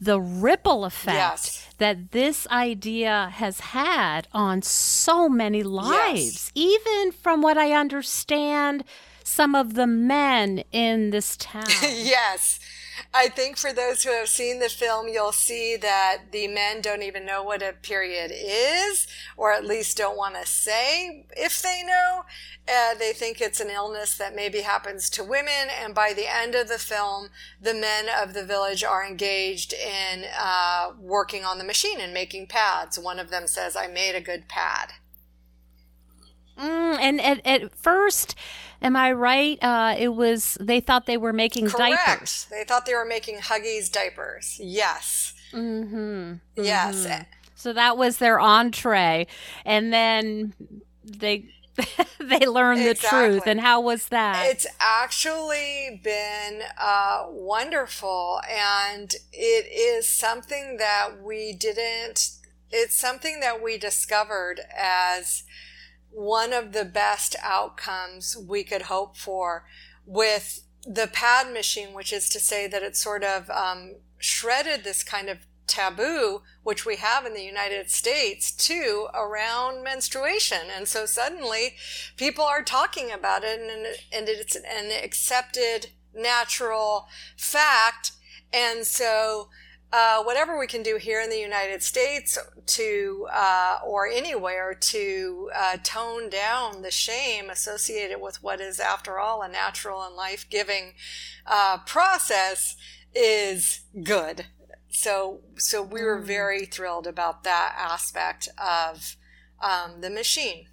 the 0.00 0.20
ripple 0.20 0.84
effect 0.84 1.16
yes. 1.16 1.68
that 1.78 2.10
this 2.10 2.48
idea 2.48 3.30
has 3.34 3.60
had 3.60 4.26
on 4.32 4.60
so 4.60 5.28
many 5.28 5.62
lives. 5.62 6.50
Yes. 6.52 6.52
Even 6.54 7.12
from 7.12 7.40
what 7.40 7.56
I 7.56 7.72
understand, 7.72 8.82
some 9.24 9.56
of 9.56 9.74
the 9.74 9.86
men 9.86 10.62
in 10.70 11.10
this 11.10 11.36
town. 11.38 11.64
yes. 11.82 12.60
I 13.12 13.28
think 13.28 13.56
for 13.56 13.72
those 13.72 14.04
who 14.04 14.10
have 14.10 14.28
seen 14.28 14.60
the 14.60 14.68
film, 14.68 15.08
you'll 15.08 15.32
see 15.32 15.76
that 15.76 16.18
the 16.30 16.46
men 16.46 16.80
don't 16.80 17.02
even 17.02 17.26
know 17.26 17.42
what 17.42 17.62
a 17.62 17.72
period 17.72 18.32
is, 18.34 19.08
or 19.36 19.52
at 19.52 19.64
least 19.64 19.96
don't 19.96 20.16
want 20.16 20.36
to 20.36 20.46
say 20.46 21.26
if 21.36 21.60
they 21.60 21.82
know. 21.84 22.24
Uh, 22.66 22.94
they 22.94 23.12
think 23.12 23.40
it's 23.40 23.60
an 23.60 23.68
illness 23.68 24.16
that 24.16 24.34
maybe 24.34 24.60
happens 24.60 25.10
to 25.10 25.24
women. 25.24 25.68
And 25.82 25.94
by 25.94 26.12
the 26.14 26.32
end 26.32 26.54
of 26.54 26.68
the 26.68 26.78
film, 26.78 27.28
the 27.60 27.74
men 27.74 28.06
of 28.22 28.32
the 28.32 28.44
village 28.44 28.82
are 28.82 29.06
engaged 29.06 29.72
in 29.72 30.24
uh, 30.38 30.92
working 30.98 31.44
on 31.44 31.58
the 31.58 31.64
machine 31.64 32.00
and 32.00 32.14
making 32.14 32.46
pads. 32.46 32.98
One 32.98 33.18
of 33.18 33.30
them 33.30 33.46
says, 33.46 33.76
I 33.76 33.86
made 33.86 34.14
a 34.14 34.20
good 34.20 34.48
pad. 34.48 34.92
Mm, 36.58 36.98
and 37.00 37.20
at, 37.20 37.44
at 37.44 37.74
first, 37.74 38.34
am 38.84 38.94
I 38.94 39.12
right? 39.12 39.58
Uh, 39.62 39.96
it 39.98 40.08
was 40.08 40.56
they 40.60 40.78
thought 40.80 41.06
they 41.06 41.16
were 41.16 41.32
making 41.32 41.68
Correct. 41.68 41.96
diapers. 42.06 42.46
They 42.50 42.64
thought 42.64 42.86
they 42.86 42.94
were 42.94 43.04
making 43.04 43.38
Huggies 43.38 43.90
diapers. 43.90 44.58
Yes. 44.62 45.32
Mm-hmm. 45.52 46.34
Yes. 46.62 47.06
Mm-hmm. 47.06 47.22
So 47.56 47.72
that 47.72 47.96
was 47.96 48.18
their 48.18 48.38
entree, 48.38 49.26
and 49.64 49.92
then 49.92 50.52
they 51.02 51.48
they 52.20 52.46
learned 52.46 52.82
exactly. 52.82 53.28
the 53.28 53.32
truth. 53.32 53.42
And 53.46 53.60
how 53.60 53.80
was 53.80 54.08
that? 54.08 54.46
It's 54.46 54.66
actually 54.78 56.00
been 56.04 56.60
uh, 56.78 57.26
wonderful, 57.30 58.40
and 58.48 59.14
it 59.32 59.66
is 59.72 60.06
something 60.06 60.76
that 60.76 61.22
we 61.22 61.52
didn't. 61.52 62.30
It's 62.70 62.96
something 62.96 63.40
that 63.40 63.62
we 63.62 63.78
discovered 63.78 64.60
as 64.76 65.44
one 66.14 66.52
of 66.52 66.72
the 66.72 66.84
best 66.84 67.34
outcomes 67.42 68.36
we 68.36 68.62
could 68.62 68.82
hope 68.82 69.16
for 69.16 69.66
with 70.06 70.64
the 70.86 71.08
pad 71.12 71.52
machine, 71.52 71.92
which 71.92 72.12
is 72.12 72.28
to 72.28 72.38
say 72.38 72.66
that 72.66 72.82
it 72.82 72.96
sort 72.96 73.24
of 73.24 73.50
um, 73.50 73.96
shredded 74.18 74.84
this 74.84 75.02
kind 75.02 75.28
of 75.28 75.38
taboo, 75.66 76.42
which 76.62 76.86
we 76.86 76.96
have 76.96 77.26
in 77.26 77.34
the 77.34 77.42
United 77.42 77.90
States 77.90 78.52
too, 78.52 79.08
around 79.14 79.82
menstruation. 79.82 80.68
And 80.74 80.86
so 80.86 81.06
suddenly 81.06 81.74
people 82.16 82.44
are 82.44 82.62
talking 82.62 83.10
about 83.10 83.42
it 83.44 83.60
and, 83.60 83.86
and 84.12 84.28
it's 84.28 84.56
an 84.56 84.90
accepted 85.02 85.88
natural 86.14 87.08
fact. 87.36 88.12
And 88.52 88.86
so, 88.86 89.48
uh, 89.96 90.24
whatever 90.24 90.58
we 90.58 90.66
can 90.66 90.82
do 90.82 90.96
here 90.96 91.20
in 91.20 91.30
the 91.30 91.38
United 91.38 91.80
States 91.80 92.36
to, 92.66 93.28
uh, 93.32 93.78
or 93.86 94.08
anywhere 94.08 94.74
to 94.74 95.50
uh, 95.54 95.76
tone 95.84 96.28
down 96.28 96.82
the 96.82 96.90
shame 96.90 97.48
associated 97.48 98.20
with 98.20 98.42
what 98.42 98.60
is, 98.60 98.80
after 98.80 99.20
all, 99.20 99.40
a 99.42 99.48
natural 99.48 100.02
and 100.02 100.16
life 100.16 100.46
giving 100.50 100.94
uh, 101.46 101.78
process 101.86 102.76
is 103.14 103.82
good 104.02 104.46
so 104.94 105.40
so 105.56 105.82
we 105.82 106.02
were 106.02 106.20
mm. 106.20 106.24
very 106.24 106.64
thrilled 106.64 107.06
about 107.06 107.42
that 107.44 107.74
aspect 107.76 108.48
of 108.58 109.16
um, 109.60 110.00
the 110.00 110.10
machine 110.10 110.66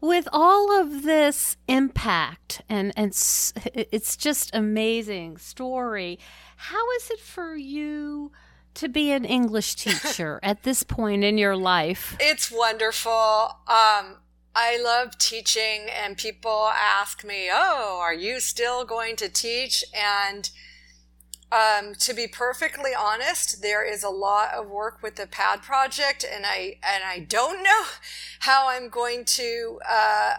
with 0.00 0.28
all 0.32 0.80
of 0.80 1.02
this 1.02 1.56
impact 1.68 2.62
and 2.68 2.92
and 2.96 3.08
it's 3.64 4.16
just 4.16 4.54
amazing 4.54 5.36
story 5.36 6.18
how 6.56 6.90
is 6.92 7.10
it 7.10 7.20
for 7.20 7.56
you 7.56 8.30
to 8.74 8.88
be 8.88 9.10
an 9.12 9.24
english 9.24 9.74
teacher 9.84 10.40
at 10.42 10.62
this 10.62 10.82
point 10.82 11.24
in 11.24 11.38
your 11.38 11.56
life 11.56 12.16
it's 12.20 12.50
wonderful 12.50 13.58
um, 13.66 14.16
I 14.56 14.80
love 14.80 15.18
teaching, 15.18 15.88
and 15.90 16.16
people 16.16 16.70
ask 16.72 17.24
me, 17.24 17.48
Oh, 17.52 17.98
are 18.00 18.14
you 18.14 18.38
still 18.38 18.84
going 18.84 19.16
to 19.16 19.28
teach? 19.28 19.84
And 19.92 20.48
um, 21.54 21.94
to 22.00 22.12
be 22.12 22.26
perfectly 22.26 22.90
honest, 22.98 23.62
there 23.62 23.84
is 23.84 24.02
a 24.02 24.08
lot 24.08 24.52
of 24.52 24.68
work 24.68 25.02
with 25.02 25.16
the 25.16 25.26
pad 25.26 25.62
project, 25.62 26.24
and 26.28 26.44
I 26.44 26.78
and 26.82 27.04
I 27.04 27.20
don't 27.20 27.62
know 27.62 27.82
how 28.40 28.68
I'm 28.68 28.88
going 28.88 29.24
to 29.24 29.80
uh, 29.88 30.34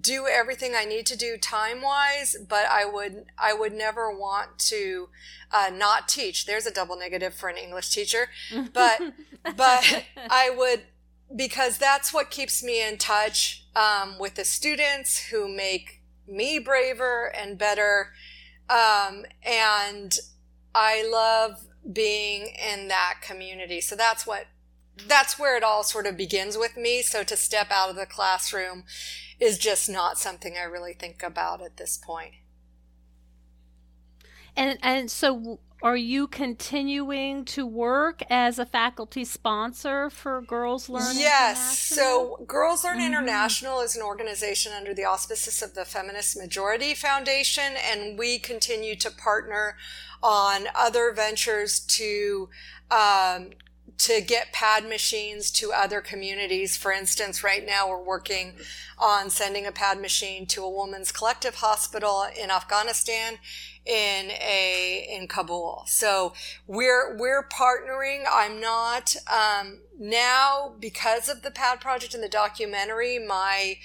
do 0.00 0.28
everything 0.28 0.74
I 0.76 0.84
need 0.84 1.06
to 1.06 1.16
do 1.16 1.36
time 1.36 1.82
wise. 1.82 2.36
But 2.48 2.66
I 2.66 2.84
would 2.84 3.24
I 3.38 3.52
would 3.54 3.72
never 3.72 4.16
want 4.16 4.58
to 4.70 5.08
uh, 5.50 5.70
not 5.74 6.08
teach. 6.08 6.46
There's 6.46 6.66
a 6.66 6.72
double 6.72 6.96
negative 6.96 7.34
for 7.34 7.48
an 7.48 7.56
English 7.56 7.90
teacher, 7.90 8.28
but 8.72 9.00
but 9.56 10.04
I 10.16 10.50
would 10.56 10.82
because 11.34 11.78
that's 11.78 12.14
what 12.14 12.30
keeps 12.30 12.62
me 12.62 12.86
in 12.86 12.98
touch 12.98 13.64
um, 13.74 14.16
with 14.18 14.36
the 14.36 14.44
students 14.44 15.28
who 15.30 15.48
make 15.48 16.02
me 16.28 16.60
braver 16.60 17.32
and 17.36 17.58
better 17.58 18.12
um, 18.70 19.24
and 19.42 20.16
I 20.74 21.06
love 21.10 21.66
being 21.92 22.54
in 22.72 22.88
that 22.88 23.16
community. 23.20 23.80
So 23.80 23.96
that's 23.96 24.26
what, 24.26 24.46
that's 25.08 25.38
where 25.38 25.56
it 25.56 25.64
all 25.64 25.82
sort 25.82 26.06
of 26.06 26.16
begins 26.16 26.56
with 26.56 26.76
me. 26.76 27.02
So 27.02 27.24
to 27.24 27.36
step 27.36 27.68
out 27.70 27.90
of 27.90 27.96
the 27.96 28.06
classroom 28.06 28.84
is 29.40 29.58
just 29.58 29.88
not 29.88 30.18
something 30.18 30.54
I 30.56 30.64
really 30.64 30.92
think 30.92 31.22
about 31.22 31.62
at 31.62 31.78
this 31.78 31.96
point. 31.96 32.34
And, 34.56 34.78
and 34.82 35.10
so 35.10 35.58
are 35.82 35.96
you 35.96 36.26
continuing 36.26 37.44
to 37.46 37.66
work 37.66 38.22
as 38.28 38.58
a 38.58 38.66
faculty 38.66 39.24
sponsor 39.24 40.10
for 40.10 40.42
Girls 40.42 40.88
Learn 40.88 41.16
yes. 41.16 41.78
So 41.78 42.44
Girls 42.46 42.84
Learn 42.84 42.98
mm-hmm. 42.98 43.06
International 43.06 43.80
is 43.80 43.96
an 43.96 44.02
organization 44.02 44.72
under 44.72 44.92
the 44.92 45.04
auspices 45.04 45.62
of 45.62 45.74
the 45.74 45.84
Feminist 45.84 46.36
Majority 46.36 46.94
Foundation, 46.94 47.74
and 47.90 48.18
we 48.18 48.38
continue 48.38 48.94
to 48.96 49.10
partner 49.10 49.76
on 50.22 50.66
other 50.74 51.12
ventures 51.12 51.80
to 51.80 52.48
um, 52.90 53.50
to 53.98 54.20
get 54.20 54.52
pad 54.52 54.88
machines 54.88 55.50
to 55.52 55.72
other 55.72 56.00
communities. 56.00 56.76
For 56.76 56.92
instance, 56.92 57.42
right 57.42 57.64
now 57.64 57.88
we're 57.88 58.02
working 58.02 58.54
on 58.98 59.30
sending 59.30 59.66
a 59.66 59.72
pad 59.72 60.00
machine 60.00 60.46
to 60.46 60.62
a 60.62 60.70
women's 60.70 61.12
collective 61.12 61.56
hospital 61.56 62.26
in 62.38 62.50
Afghanistan 62.50 63.38
in 63.86 64.30
a 64.30 65.08
in 65.10 65.26
Kabul. 65.26 65.84
So 65.86 66.34
we're 66.66 67.16
we're 67.16 67.46
partnering. 67.48 68.24
I'm 68.30 68.60
not 68.60 69.16
um, 69.26 69.80
now 69.98 70.74
because 70.78 71.28
of 71.28 71.42
the 71.42 71.50
Pad 71.50 71.80
project 71.80 72.14
and 72.14 72.22
the 72.22 72.28
documentary. 72.28 73.18
My 73.18 73.76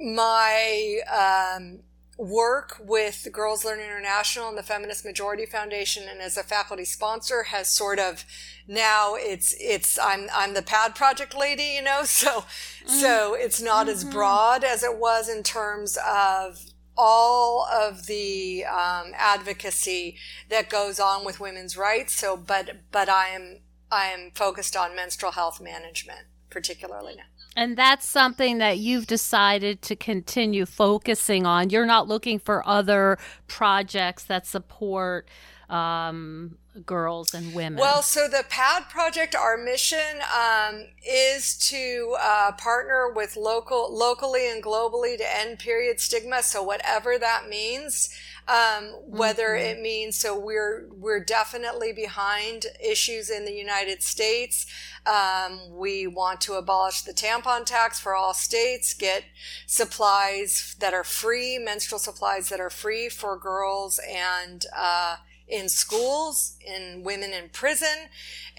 my 0.00 1.00
um, 1.10 1.80
work 2.20 2.76
with 2.84 3.26
Girls 3.32 3.64
Learn 3.64 3.80
International 3.80 4.48
and 4.48 4.58
the 4.58 4.62
Feminist 4.62 5.04
Majority 5.04 5.46
Foundation 5.46 6.04
and 6.08 6.20
as 6.20 6.36
a 6.36 6.42
faculty 6.42 6.84
sponsor 6.84 7.44
has 7.44 7.68
sort 7.68 7.98
of 7.98 8.26
now 8.68 9.14
it's 9.16 9.54
it's 9.58 9.98
I'm 9.98 10.28
I'm 10.34 10.52
the 10.52 10.62
pad 10.62 10.94
project 10.94 11.34
lady, 11.36 11.72
you 11.74 11.82
know, 11.82 12.02
so 12.04 12.40
mm-hmm. 12.40 12.88
so 12.88 13.34
it's 13.34 13.62
not 13.62 13.86
mm-hmm. 13.86 13.94
as 13.94 14.04
broad 14.04 14.64
as 14.64 14.82
it 14.82 14.96
was 14.96 15.28
in 15.28 15.42
terms 15.42 15.96
of 16.06 16.60
all 16.96 17.66
of 17.72 18.06
the 18.06 18.64
um, 18.66 19.12
advocacy 19.16 20.16
that 20.50 20.68
goes 20.68 21.00
on 21.00 21.24
with 21.24 21.40
women's 21.40 21.76
rights. 21.76 22.14
So, 22.14 22.36
but 22.36 22.82
but 22.92 23.08
I 23.08 23.28
am 23.28 23.60
I 23.90 24.06
am 24.06 24.30
focused 24.34 24.76
on 24.76 24.94
menstrual 24.94 25.32
health 25.32 25.60
management 25.60 26.26
particularly 26.50 27.14
now. 27.16 27.22
And 27.60 27.76
that's 27.76 28.08
something 28.08 28.56
that 28.56 28.78
you've 28.78 29.06
decided 29.06 29.82
to 29.82 29.94
continue 29.94 30.64
focusing 30.64 31.44
on. 31.44 31.68
You're 31.68 31.84
not 31.84 32.08
looking 32.08 32.38
for 32.38 32.66
other 32.66 33.18
projects 33.48 34.24
that 34.24 34.46
support 34.46 35.28
um, 35.68 36.56
girls 36.86 37.34
and 37.34 37.54
women? 37.54 37.80
Well, 37.80 38.02
so 38.02 38.28
the 38.28 38.44
PAD 38.48 38.88
project, 38.88 39.34
our 39.34 39.56
mission 39.56 40.20
um, 40.34 40.84
is 41.06 41.56
to 41.68 42.16
uh, 42.20 42.52
partner 42.52 43.12
with 43.14 43.36
local, 43.36 43.96
locally 43.96 44.48
and 44.48 44.62
globally 44.62 45.16
to 45.16 45.36
end 45.36 45.58
period 45.58 46.00
stigma. 46.00 46.42
So 46.42 46.62
whatever 46.62 47.18
that 47.18 47.48
means, 47.48 48.10
um, 48.48 48.84
whether 49.06 49.48
mm-hmm. 49.48 49.78
it 49.78 49.82
means 49.82 50.16
so 50.16 50.38
we're 50.38 50.88
we're 50.92 51.22
definitely 51.22 51.92
behind 51.92 52.66
issues 52.84 53.30
in 53.30 53.44
the 53.44 53.52
United 53.52 54.02
States. 54.02 54.66
Um, 55.06 55.60
we 55.70 56.06
want 56.06 56.40
to 56.42 56.54
abolish 56.54 57.02
the 57.02 57.12
tampon 57.12 57.64
tax 57.64 57.98
for 57.98 58.14
all 58.14 58.34
states, 58.34 58.92
get 58.92 59.24
supplies 59.66 60.76
that 60.80 60.94
are 60.94 61.04
free, 61.04 61.58
menstrual 61.58 61.98
supplies 61.98 62.48
that 62.48 62.60
are 62.60 62.70
free 62.70 63.08
for 63.08 63.38
girls 63.38 64.00
and 64.08 64.66
uh, 64.76 65.16
in 65.50 65.68
schools, 65.68 66.56
in 66.64 67.02
women 67.02 67.32
in 67.32 67.50
prison, 67.50 68.08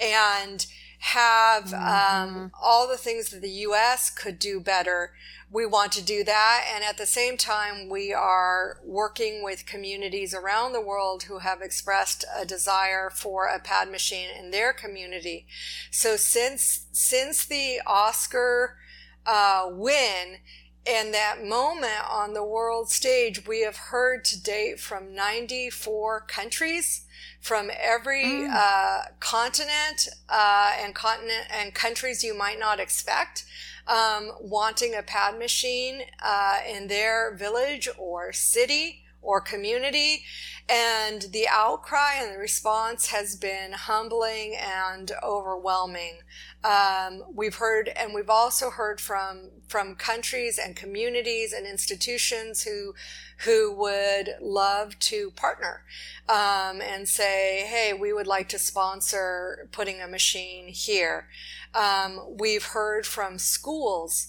and 0.01 0.65
have 0.99 1.65
mm-hmm. 1.65 2.33
um, 2.33 2.51
all 2.61 2.87
the 2.87 2.97
things 2.97 3.29
that 3.29 3.41
the 3.41 3.49
U.S. 3.49 4.11
could 4.11 4.37
do 4.37 4.59
better. 4.59 5.13
We 5.51 5.65
want 5.65 5.91
to 5.93 6.03
do 6.03 6.23
that. 6.23 6.65
And 6.73 6.83
at 6.83 6.97
the 6.97 7.07
same 7.07 7.37
time, 7.37 7.89
we 7.89 8.13
are 8.13 8.77
working 8.85 9.43
with 9.43 9.65
communities 9.65 10.33
around 10.33 10.73
the 10.73 10.81
world 10.81 11.23
who 11.23 11.39
have 11.39 11.61
expressed 11.61 12.23
a 12.39 12.45
desire 12.45 13.09
for 13.09 13.47
a 13.47 13.59
pad 13.59 13.91
machine 13.91 14.29
in 14.37 14.51
their 14.51 14.73
community. 14.73 15.47
So 15.89 16.15
since, 16.15 16.85
since 16.91 17.45
the 17.45 17.81
Oscar 17.85 18.77
uh, 19.25 19.69
win, 19.71 20.37
and 20.87 21.13
that 21.13 21.45
moment 21.45 22.09
on 22.09 22.33
the 22.33 22.43
world 22.43 22.89
stage, 22.89 23.47
we 23.47 23.61
have 23.61 23.77
heard 23.77 24.25
to 24.25 24.41
date 24.41 24.79
from 24.79 25.13
94 25.13 26.21
countries 26.21 27.05
from 27.39 27.69
every 27.79 28.23
mm. 28.23 28.49
uh, 28.51 29.03
continent 29.19 30.09
uh, 30.29 30.73
and 30.79 30.95
continent 30.95 31.47
and 31.51 31.73
countries 31.73 32.23
you 32.23 32.37
might 32.37 32.59
not 32.59 32.79
expect 32.79 33.45
um, 33.87 34.31
wanting 34.39 34.95
a 34.95 35.01
pad 35.01 35.37
machine 35.37 36.01
uh, 36.23 36.57
in 36.67 36.87
their 36.87 37.35
village 37.35 37.89
or 37.97 38.31
city 38.31 39.00
or 39.21 39.41
community. 39.41 40.23
And 40.69 41.23
the 41.33 41.47
outcry 41.49 42.15
and 42.17 42.33
the 42.33 42.39
response 42.39 43.07
has 43.07 43.35
been 43.35 43.73
humbling 43.73 44.55
and 44.55 45.11
overwhelming. 45.23 46.19
Um, 46.63 47.23
we've 47.33 47.55
heard, 47.55 47.89
and 47.89 48.13
we've 48.13 48.29
also 48.29 48.69
heard 48.69 49.01
from 49.01 49.49
from 49.67 49.95
countries 49.95 50.59
and 50.59 50.75
communities 50.75 51.53
and 51.53 51.65
institutions 51.65 52.63
who 52.63 52.93
who 53.39 53.73
would 53.73 54.35
love 54.39 54.99
to 54.99 55.31
partner 55.31 55.83
um, 56.29 56.81
and 56.81 57.07
say, 57.07 57.65
"Hey, 57.65 57.93
we 57.93 58.13
would 58.13 58.27
like 58.27 58.47
to 58.49 58.59
sponsor 58.59 59.67
putting 59.71 60.01
a 60.01 60.07
machine 60.07 60.67
here." 60.67 61.27
Um, 61.73 62.37
we've 62.37 62.65
heard 62.65 63.05
from 63.05 63.39
schools 63.39 64.27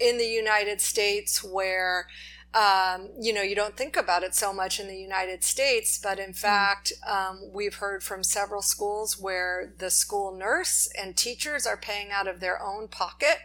in 0.00 0.18
the 0.18 0.26
United 0.26 0.80
States 0.80 1.44
where 1.44 2.08
um, 2.54 3.08
you 3.18 3.32
know, 3.32 3.42
you 3.42 3.56
don't 3.56 3.76
think 3.76 3.96
about 3.96 4.22
it 4.22 4.34
so 4.34 4.52
much 4.52 4.78
in 4.78 4.86
the 4.86 4.96
United 4.96 5.42
States, 5.42 5.98
but 5.98 6.18
in 6.18 6.26
hmm. 6.26 6.32
fact, 6.32 6.92
um, 7.06 7.50
we've 7.52 7.76
heard 7.76 8.02
from 8.02 8.22
several 8.22 8.62
schools 8.62 9.18
where 9.18 9.74
the 9.78 9.90
school 9.90 10.36
nurse 10.36 10.88
and 11.00 11.16
teachers 11.16 11.66
are 11.66 11.76
paying 11.76 12.10
out 12.12 12.28
of 12.28 12.40
their 12.40 12.62
own 12.62 12.88
pocket 12.88 13.38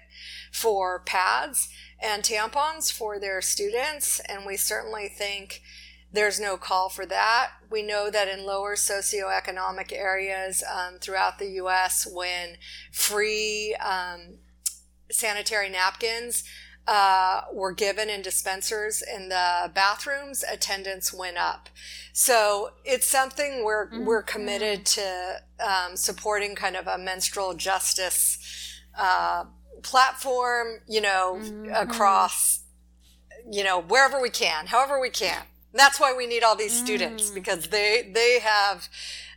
for 0.52 1.00
pads 1.00 1.70
and 2.00 2.24
tampons 2.24 2.92
for 2.92 3.20
their 3.20 3.42
students. 3.42 4.20
And 4.22 4.46
we 4.46 4.56
certainly 4.58 5.08
think 5.08 5.62
there's 6.12 6.40
no 6.40 6.58
call 6.58 6.90
for 6.90 7.06
that. 7.06 7.52
We 7.70 7.82
know 7.82 8.10
that 8.10 8.28
in 8.28 8.46
lower 8.46 8.76
socioeconomic 8.76 9.92
areas 9.92 10.64
um, 10.64 11.00
throughout 11.00 11.40
the 11.40 11.50
U.S., 11.52 12.08
when 12.12 12.58
free 12.92 13.76
um, 13.76 14.38
sanitary 15.12 15.70
napkins 15.70 16.44
uh, 16.88 17.42
were 17.54 17.72
given 17.72 18.10
in 18.10 18.22
dispensers 18.22 19.04
in 19.16 19.30
the 19.30 19.72
bathrooms, 19.74 20.44
attendance 20.52 21.14
went 21.14 21.38
up. 21.38 21.70
So 22.14 22.72
it's 22.84 23.06
something 23.06 23.64
we're 23.64 23.88
mm-hmm. 23.88 24.06
we're 24.06 24.24
committed 24.24 24.86
to 24.88 25.42
um, 25.60 25.96
supporting, 25.96 26.56
kind 26.56 26.76
of 26.76 26.88
a 26.88 26.98
menstrual 26.98 27.54
justice 27.54 28.40
uh, 28.98 29.46
platform. 29.84 30.82
You 30.88 31.02
know, 31.02 31.38
mm-hmm. 31.40 31.72
across 31.74 32.64
you 33.50 33.64
know 33.64 33.82
wherever 33.82 34.20
we 34.20 34.30
can, 34.30 34.68
however 34.68 35.00
we 35.00 35.10
can. 35.10 35.44
That's 35.72 36.00
why 36.00 36.16
we 36.18 36.26
need 36.26 36.44
all 36.44 36.56
these 36.56 36.76
students 36.76 37.30
mm. 37.30 37.36
because 37.36 37.68
they 37.68 38.10
they 38.14 38.40
have. 38.40 38.90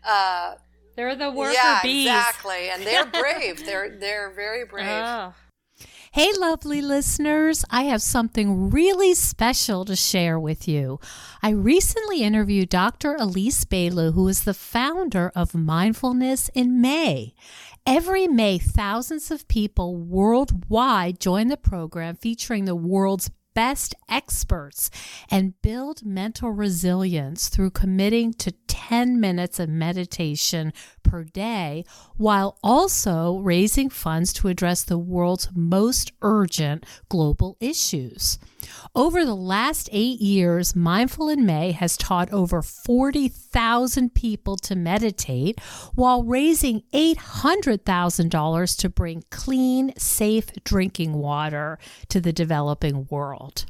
Uh, 0.03 0.55
they're 0.97 1.17
the 1.17 1.31
worker 1.31 1.53
yeah, 1.53 1.81
bees. 1.83 2.07
exactly, 2.07 2.69
and 2.71 2.83
they're 2.83 3.07
brave. 3.21 3.65
they're 3.65 3.99
they're 3.99 4.31
very 4.31 4.65
brave. 4.65 4.89
Oh. 4.89 5.35
Hey, 6.15 6.31
lovely 6.37 6.83
listeners, 6.83 7.65
I 7.71 7.85
have 7.85 8.03
something 8.03 8.69
really 8.69 9.15
special 9.15 9.87
to 9.87 9.97
share 9.97 10.39
with 10.39 10.69
you. 10.69 11.01
I 11.43 11.49
recently 11.53 12.23
interviewed 12.23 12.69
Dr. 12.69 13.17
Elise 13.19 13.65
Bialylew, 13.65 14.13
who 14.13 14.29
is 14.29 14.45
the 14.45 14.53
founder 14.53 15.33
of 15.35 15.55
Mindfulness 15.55 16.51
in 16.55 16.83
May. 16.83 17.33
Every 17.87 18.29
May, 18.29 18.59
thousands 18.59 19.31
of 19.31 19.49
people 19.49 19.97
worldwide 19.97 21.19
join 21.19 21.47
the 21.47 21.57
program 21.57 22.17
featuring 22.17 22.67
the 22.67 22.77
world's 22.77 23.31
best 23.55 23.95
experts 24.09 24.91
and 25.31 25.61
build 25.63 26.05
mental 26.05 26.51
resilience 26.51 27.49
through 27.49 27.71
committing 27.71 28.33
to 28.35 28.53
10 28.67 29.21
minutes 29.21 29.59
of 29.61 29.69
meditation 29.69 30.73
per 31.03 31.25
day 31.25 31.85
while 32.17 32.59
also 32.63 33.39
raising 33.39 33.91
funds 33.91 34.33
to 34.33 34.49
address 34.49 34.83
the 34.83 34.99
world's 34.99 35.49
most 35.55 36.13
urgent 36.23 36.85
global 37.09 37.57
issues. 37.61 38.39
Over 38.95 39.25
the 39.25 39.35
last 39.35 39.89
eight 39.93 40.21
years, 40.21 40.77
Mindful 40.77 41.29
in 41.29 41.47
May 41.47 41.73
has 41.73 41.97
taught 41.97 42.33
over 42.33 42.63
40,000 42.63 44.15
people 44.15 44.57
to 44.57 44.77
meditate 44.77 45.61
while 45.95 46.23
raising 46.23 46.83
$800,000 46.93 48.79
to 48.79 48.89
bring 48.89 49.25
clean, 49.31 49.93
safe 49.97 50.53
drinking 50.65 51.15
water 51.15 51.79
to 52.09 52.21
the 52.21 52.33
developing 52.33 53.07
world. 53.11 53.67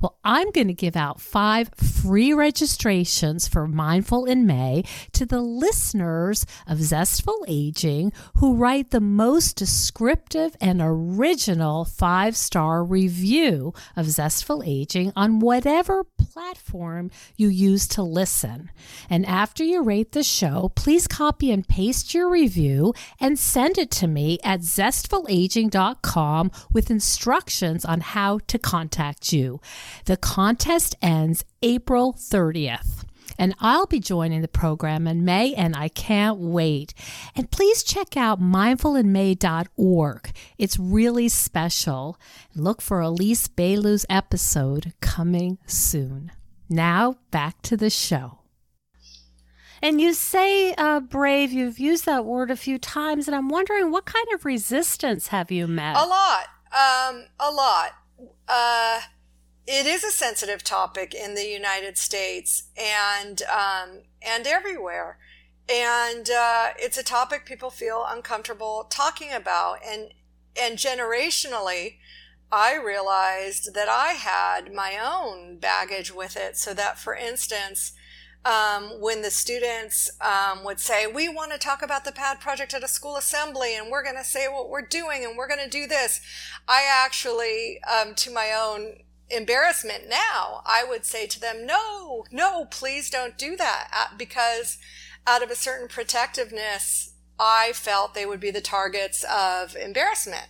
Well, 0.00 0.18
I'm 0.24 0.50
going 0.50 0.68
to 0.68 0.74
give 0.74 0.96
out 0.96 1.20
five 1.20 1.70
free 1.76 2.32
registrations 2.32 3.48
for 3.48 3.66
Mindful 3.66 4.24
in 4.24 4.46
May 4.46 4.84
to 5.12 5.26
the 5.26 5.40
listeners 5.40 6.46
of 6.66 6.82
Zestful 6.82 7.44
Aging 7.48 8.12
who 8.36 8.54
write 8.54 8.90
the 8.90 9.00
most 9.00 9.56
descriptive 9.56 10.56
and 10.60 10.80
original 10.82 11.84
five 11.84 12.36
star 12.36 12.84
review 12.84 13.72
of 13.96 14.06
Zestful 14.06 14.62
Aging 14.64 15.12
on 15.16 15.40
whatever 15.40 16.04
platform 16.04 17.10
you 17.36 17.48
use 17.48 17.88
to 17.88 18.02
listen. 18.02 18.70
And 19.08 19.24
after 19.26 19.64
you 19.64 19.82
rate 19.82 20.12
the 20.12 20.22
show, 20.22 20.72
please 20.74 21.06
copy 21.06 21.50
and 21.50 21.66
paste 21.66 22.14
your 22.14 22.30
review 22.30 22.94
and 23.20 23.38
send 23.38 23.78
it 23.78 23.90
to 23.92 24.06
me 24.06 24.38
at 24.44 24.60
zestfulaging.com 24.60 26.50
with 26.72 26.90
instructions 26.90 27.84
on 27.84 28.00
how 28.00 28.38
to 28.46 28.58
contact 28.58 29.32
you. 29.32 29.60
The 30.04 30.16
contest 30.16 30.96
ends 31.02 31.44
April 31.62 32.12
30th. 32.12 33.04
And 33.38 33.54
I'll 33.60 33.86
be 33.86 34.00
joining 34.00 34.40
the 34.40 34.48
program 34.48 35.06
in 35.06 35.24
May, 35.24 35.54
and 35.54 35.76
I 35.76 35.88
can't 35.88 36.38
wait. 36.38 36.94
And 37.34 37.50
please 37.50 37.82
check 37.82 38.16
out 38.16 38.40
mindfulinmay.org. 38.40 40.30
It's 40.56 40.78
really 40.78 41.28
special. 41.28 42.18
Look 42.54 42.80
for 42.80 43.00
Elise 43.00 43.48
Bialylew's 43.48 44.06
episode 44.08 44.94
coming 45.00 45.58
soon. 45.66 46.32
Now, 46.68 47.16
back 47.30 47.60
to 47.62 47.76
the 47.76 47.90
show. 47.90 48.38
And 49.82 50.00
you 50.00 50.14
say 50.14 50.72
uh, 50.74 51.00
brave, 51.00 51.52
you've 51.52 51.78
used 51.78 52.06
that 52.06 52.24
word 52.24 52.50
a 52.50 52.56
few 52.56 52.78
times, 52.78 53.28
and 53.28 53.36
I'm 53.36 53.48
wondering 53.48 53.90
what 53.90 54.06
kind 54.06 54.26
of 54.34 54.44
resistance 54.44 55.28
have 55.28 55.50
you 55.50 55.66
met? 55.66 55.96
A 55.96 56.06
lot. 56.06 56.46
Um, 56.72 57.26
a 57.38 57.50
lot. 57.50 57.92
Uh, 58.48 59.00
it 59.66 59.86
is 59.86 60.04
a 60.04 60.10
sensitive 60.10 60.62
topic 60.62 61.14
in 61.14 61.34
the 61.34 61.46
United 61.46 61.98
States 61.98 62.64
and 62.76 63.42
um, 63.42 64.02
and 64.22 64.46
everywhere, 64.46 65.18
and 65.68 66.30
uh, 66.30 66.68
it's 66.78 66.98
a 66.98 67.02
topic 67.02 67.44
people 67.44 67.70
feel 67.70 68.04
uncomfortable 68.08 68.86
talking 68.88 69.32
about, 69.32 69.78
and 69.86 70.12
and 70.60 70.78
generationally. 70.78 71.96
I 72.52 72.76
realized 72.76 73.74
that 73.74 73.88
I 73.88 74.12
had 74.12 74.72
my 74.72 74.96
own 75.02 75.58
baggage 75.58 76.14
with 76.14 76.36
it. 76.36 76.56
So 76.56 76.72
that, 76.74 76.96
for 76.96 77.12
instance, 77.16 77.92
um, 78.46 79.00
when 79.00 79.22
the 79.22 79.30
students 79.32 80.08
um, 80.20 80.62
would 80.64 80.78
say, 80.78 81.06
We 81.06 81.28
want 81.28 81.50
to 81.50 81.58
talk 81.58 81.82
about 81.82 82.04
the 82.04 82.12
PAD 82.12 82.40
project 82.40 82.72
at 82.72 82.84
a 82.84 82.88
school 82.88 83.16
assembly, 83.16 83.76
and 83.76 83.90
we're 83.90 84.04
going 84.04 84.16
to 84.16 84.24
say 84.24 84.46
what 84.46 84.70
we're 84.70 84.86
doing, 84.86 85.24
and 85.24 85.36
we're 85.36 85.48
going 85.48 85.64
to 85.64 85.68
do 85.68 85.88
this, 85.88 86.20
I 86.68 86.84
actually, 86.88 87.80
um, 87.82 88.14
to 88.14 88.30
my 88.30 88.52
own 88.52 88.98
embarrassment 89.30 90.08
now, 90.08 90.62
I 90.64 90.84
would 90.88 91.04
say 91.04 91.26
to 91.26 91.40
them, 91.40 91.66
no, 91.66 92.24
no, 92.30 92.66
please 92.66 93.10
don't 93.10 93.36
do 93.36 93.56
that. 93.56 93.88
Uh, 93.92 94.16
because 94.16 94.78
out 95.26 95.42
of 95.42 95.50
a 95.50 95.56
certain 95.56 95.88
protectiveness, 95.88 97.12
I 97.38 97.72
felt 97.74 98.14
they 98.14 98.26
would 98.26 98.40
be 98.40 98.50
the 98.50 98.60
targets 98.60 99.24
of 99.24 99.76
embarrassment. 99.76 100.48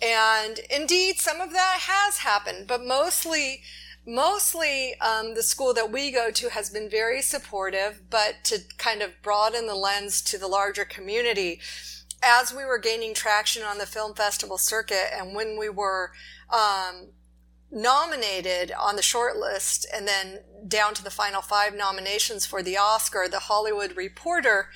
And 0.00 0.60
indeed, 0.70 1.18
some 1.18 1.40
of 1.40 1.52
that 1.52 1.78
has 1.82 2.18
happened, 2.18 2.66
but 2.66 2.84
mostly, 2.84 3.62
mostly 4.06 4.98
um, 5.00 5.34
the 5.34 5.42
school 5.42 5.72
that 5.74 5.90
we 5.90 6.10
go 6.10 6.30
to 6.30 6.50
has 6.50 6.68
been 6.68 6.90
very 6.90 7.22
supportive, 7.22 8.02
but 8.10 8.44
to 8.44 8.60
kind 8.76 9.02
of 9.02 9.22
broaden 9.22 9.66
the 9.66 9.74
lens 9.74 10.20
to 10.22 10.38
the 10.38 10.48
larger 10.48 10.84
community, 10.84 11.60
as 12.22 12.52
we 12.52 12.64
were 12.64 12.78
gaining 12.78 13.14
traction 13.14 13.62
on 13.62 13.78
the 13.78 13.86
film 13.86 14.14
festival 14.14 14.58
circuit 14.58 15.10
and 15.12 15.34
when 15.34 15.58
we 15.58 15.68
were 15.68 16.12
um, 16.50 17.08
nominated 17.74 18.72
on 18.78 18.96
the 18.96 19.02
short 19.02 19.36
list 19.36 19.86
and 19.92 20.06
then 20.06 20.40
down 20.66 20.94
to 20.94 21.04
the 21.04 21.10
final 21.10 21.42
five 21.42 21.74
nominations 21.74 22.46
for 22.46 22.62
the 22.62 22.76
Oscar, 22.76 23.26
the 23.28 23.40
Hollywood 23.40 23.96
Reporter 23.96 24.68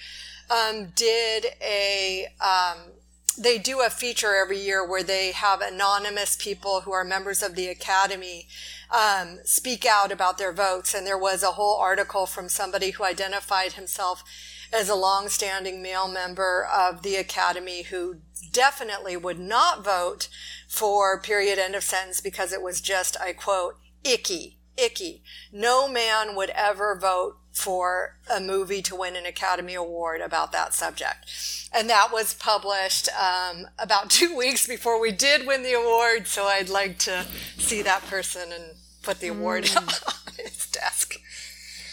um, 0.50 0.88
did 0.94 1.46
a 1.62 2.26
um, 2.40 2.92
they 3.38 3.56
do 3.56 3.80
a 3.80 3.90
feature 3.90 4.34
every 4.34 4.58
year 4.58 4.86
where 4.86 5.02
they 5.02 5.30
have 5.30 5.60
anonymous 5.60 6.36
people 6.36 6.80
who 6.80 6.92
are 6.92 7.04
members 7.04 7.42
of 7.42 7.54
the 7.54 7.68
Academy 7.68 8.48
um, 8.90 9.38
speak 9.44 9.86
out 9.86 10.10
about 10.10 10.38
their 10.38 10.52
votes. 10.52 10.92
And 10.92 11.06
there 11.06 11.18
was 11.18 11.42
a 11.42 11.52
whole 11.52 11.76
article 11.76 12.26
from 12.26 12.48
somebody 12.48 12.90
who 12.90 13.04
identified 13.04 13.74
himself 13.74 14.24
as 14.72 14.88
a 14.88 14.94
long-standing 14.94 15.80
male 15.80 16.08
member 16.08 16.66
of 16.66 17.02
the 17.02 17.14
Academy 17.14 17.82
who 17.82 18.16
definitely 18.40 19.16
would 19.16 19.38
not 19.38 19.84
vote 19.84 20.28
for 20.66 21.20
period 21.20 21.58
end 21.58 21.74
of 21.74 21.82
sentence 21.82 22.20
because 22.20 22.52
it 22.52 22.62
was 22.62 22.80
just, 22.80 23.16
I 23.20 23.32
quote, 23.32 23.76
icky, 24.04 24.58
icky. 24.76 25.22
No 25.52 25.88
man 25.88 26.36
would 26.36 26.50
ever 26.50 26.98
vote 26.98 27.36
for 27.52 28.16
a 28.30 28.40
movie 28.40 28.82
to 28.82 28.94
win 28.94 29.16
an 29.16 29.26
Academy 29.26 29.74
Award 29.74 30.20
about 30.20 30.52
that 30.52 30.72
subject. 30.72 31.26
And 31.72 31.90
that 31.90 32.10
was 32.12 32.34
published 32.34 33.08
um, 33.18 33.66
about 33.78 34.10
two 34.10 34.36
weeks 34.36 34.66
before 34.66 35.00
we 35.00 35.10
did 35.10 35.46
win 35.46 35.62
the 35.62 35.74
award. 35.74 36.26
So 36.26 36.44
I'd 36.44 36.68
like 36.68 36.98
to 37.00 37.26
see 37.58 37.82
that 37.82 38.02
person 38.06 38.52
and 38.52 38.76
put 39.02 39.20
the 39.20 39.28
award 39.28 39.64
mm. 39.64 39.76
on 40.28 40.34
his 40.44 40.66
desk. 40.66 41.16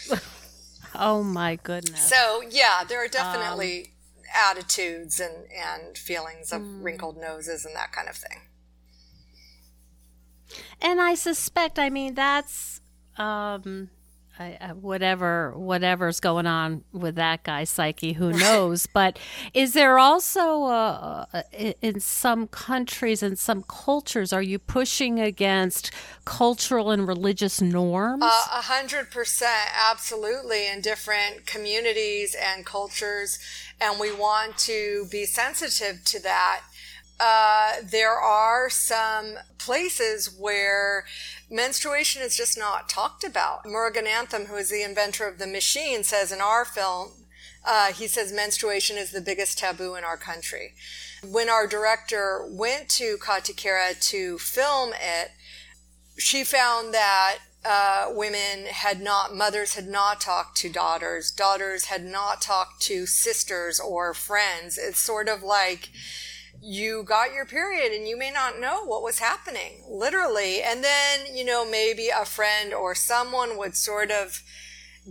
Oh 0.98 1.22
my 1.22 1.56
goodness. 1.56 2.08
So 2.08 2.42
yeah, 2.48 2.82
there 2.88 3.04
are 3.04 3.08
definitely 3.08 3.80
um, 3.80 3.90
attitudes 4.34 5.20
and, 5.20 5.46
and 5.50 5.96
feelings 5.96 6.52
of 6.52 6.62
mm. 6.62 6.82
wrinkled 6.82 7.16
noses 7.16 7.64
and 7.64 7.74
that 7.74 7.92
kind 7.92 8.08
of 8.08 8.16
thing. 8.16 8.40
And 10.80 11.00
I 11.00 11.14
suspect, 11.14 11.78
I 11.78 11.90
mean, 11.90 12.14
that's 12.14 12.80
um, 13.18 13.90
I, 14.38 14.72
whatever 14.74 15.52
whatever's 15.56 16.20
going 16.20 16.46
on 16.46 16.84
with 16.92 17.14
that 17.14 17.42
guy's 17.42 17.70
psyche, 17.70 18.12
who 18.12 18.32
knows? 18.44 18.86
but 18.86 19.18
is 19.54 19.72
there 19.72 19.98
also 19.98 20.64
uh, 20.64 21.26
uh 21.32 21.42
in 21.80 22.00
some 22.00 22.46
countries 22.48 23.22
and 23.22 23.38
some 23.38 23.62
cultures, 23.62 24.32
are 24.32 24.42
you 24.42 24.58
pushing 24.58 25.20
against 25.20 25.90
cultural 26.24 26.90
and 26.90 27.08
religious 27.08 27.60
norms? 27.60 28.22
A 28.22 28.62
hundred 28.62 29.10
percent, 29.10 29.70
absolutely, 29.74 30.68
in 30.68 30.80
different 30.80 31.46
communities 31.46 32.36
and 32.38 32.66
cultures, 32.66 33.38
and 33.80 33.98
we 33.98 34.12
want 34.12 34.58
to 34.58 35.06
be 35.10 35.24
sensitive 35.24 36.04
to 36.04 36.22
that 36.22 36.62
uh, 37.18 37.72
there 37.82 38.18
are 38.18 38.68
some 38.68 39.36
places 39.58 40.34
where 40.38 41.04
menstruation 41.50 42.22
is 42.22 42.36
just 42.36 42.58
not 42.58 42.88
talked 42.88 43.24
about. 43.24 43.64
Muruganantham, 43.64 44.46
who 44.46 44.56
is 44.56 44.70
the 44.70 44.82
inventor 44.82 45.26
of 45.26 45.38
the 45.38 45.46
machine, 45.46 46.04
says 46.04 46.30
in 46.30 46.40
our 46.40 46.64
film, 46.64 47.12
uh, 47.64 47.92
he 47.92 48.06
says 48.06 48.32
menstruation 48.32 48.96
is 48.96 49.10
the 49.10 49.20
biggest 49.20 49.58
taboo 49.58 49.94
in 49.94 50.04
our 50.04 50.16
country. 50.16 50.74
When 51.28 51.48
our 51.48 51.66
director 51.66 52.46
went 52.48 52.88
to 52.90 53.16
Kathikhera 53.16 53.98
to 54.10 54.38
film 54.38 54.90
it, 54.92 55.30
she 56.18 56.44
found 56.44 56.94
that 56.94 57.38
uh, 57.64 58.06
women 58.10 58.66
had 58.70 59.00
not, 59.00 59.34
mothers 59.34 59.74
had 59.74 59.88
not 59.88 60.20
talked 60.20 60.56
to 60.58 60.68
daughters, 60.68 61.30
daughters 61.30 61.86
had 61.86 62.04
not 62.04 62.40
talked 62.40 62.80
to 62.82 63.06
sisters 63.06 63.80
or 63.80 64.14
friends. 64.14 64.78
It's 64.78 65.00
sort 65.00 65.28
of 65.28 65.42
like 65.42 65.88
you 66.60 67.02
got 67.02 67.32
your 67.32 67.46
period 67.46 67.92
and 67.92 68.08
you 68.08 68.16
may 68.16 68.30
not 68.30 68.60
know 68.60 68.84
what 68.84 69.02
was 69.02 69.18
happening, 69.18 69.82
literally. 69.88 70.62
And 70.62 70.82
then, 70.82 71.34
you 71.34 71.44
know, 71.44 71.68
maybe 71.68 72.08
a 72.08 72.24
friend 72.24 72.72
or 72.74 72.94
someone 72.94 73.56
would 73.56 73.76
sort 73.76 74.10
of 74.10 74.42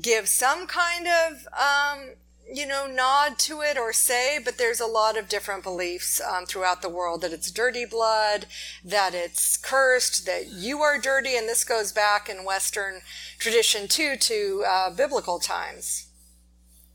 give 0.02 0.28
some 0.28 0.68
kind 0.68 1.08
of 1.08 1.48
um, 1.54 2.16
you 2.52 2.68
know, 2.68 2.88
nod 2.88 3.40
to 3.40 3.62
it 3.62 3.78
or 3.78 3.92
say, 3.92 4.40
but 4.44 4.58
there's 4.58 4.80
a 4.80 4.86
lot 4.86 5.18
of 5.18 5.28
different 5.28 5.64
beliefs 5.64 6.22
um, 6.22 6.46
throughout 6.46 6.82
the 6.82 6.90
world 6.90 7.22
that 7.22 7.34
it's 7.34 7.52
dirty 7.52 7.86
blood, 7.86 8.46
that 8.84 9.14
it's 9.16 9.58
cursed, 9.58 10.26
that 10.26 10.48
you 10.48 10.82
are 10.82 11.00
dirty, 11.00 11.36
and 11.36 11.50
this 11.50 11.64
goes 11.64 11.92
back 11.92 12.30
in 12.30 12.46
Western 12.46 13.02
tradition 13.40 13.88
too 13.88 14.16
to 14.18 14.64
uh, 14.68 14.90
biblical 14.92 15.40
times. 15.40 16.08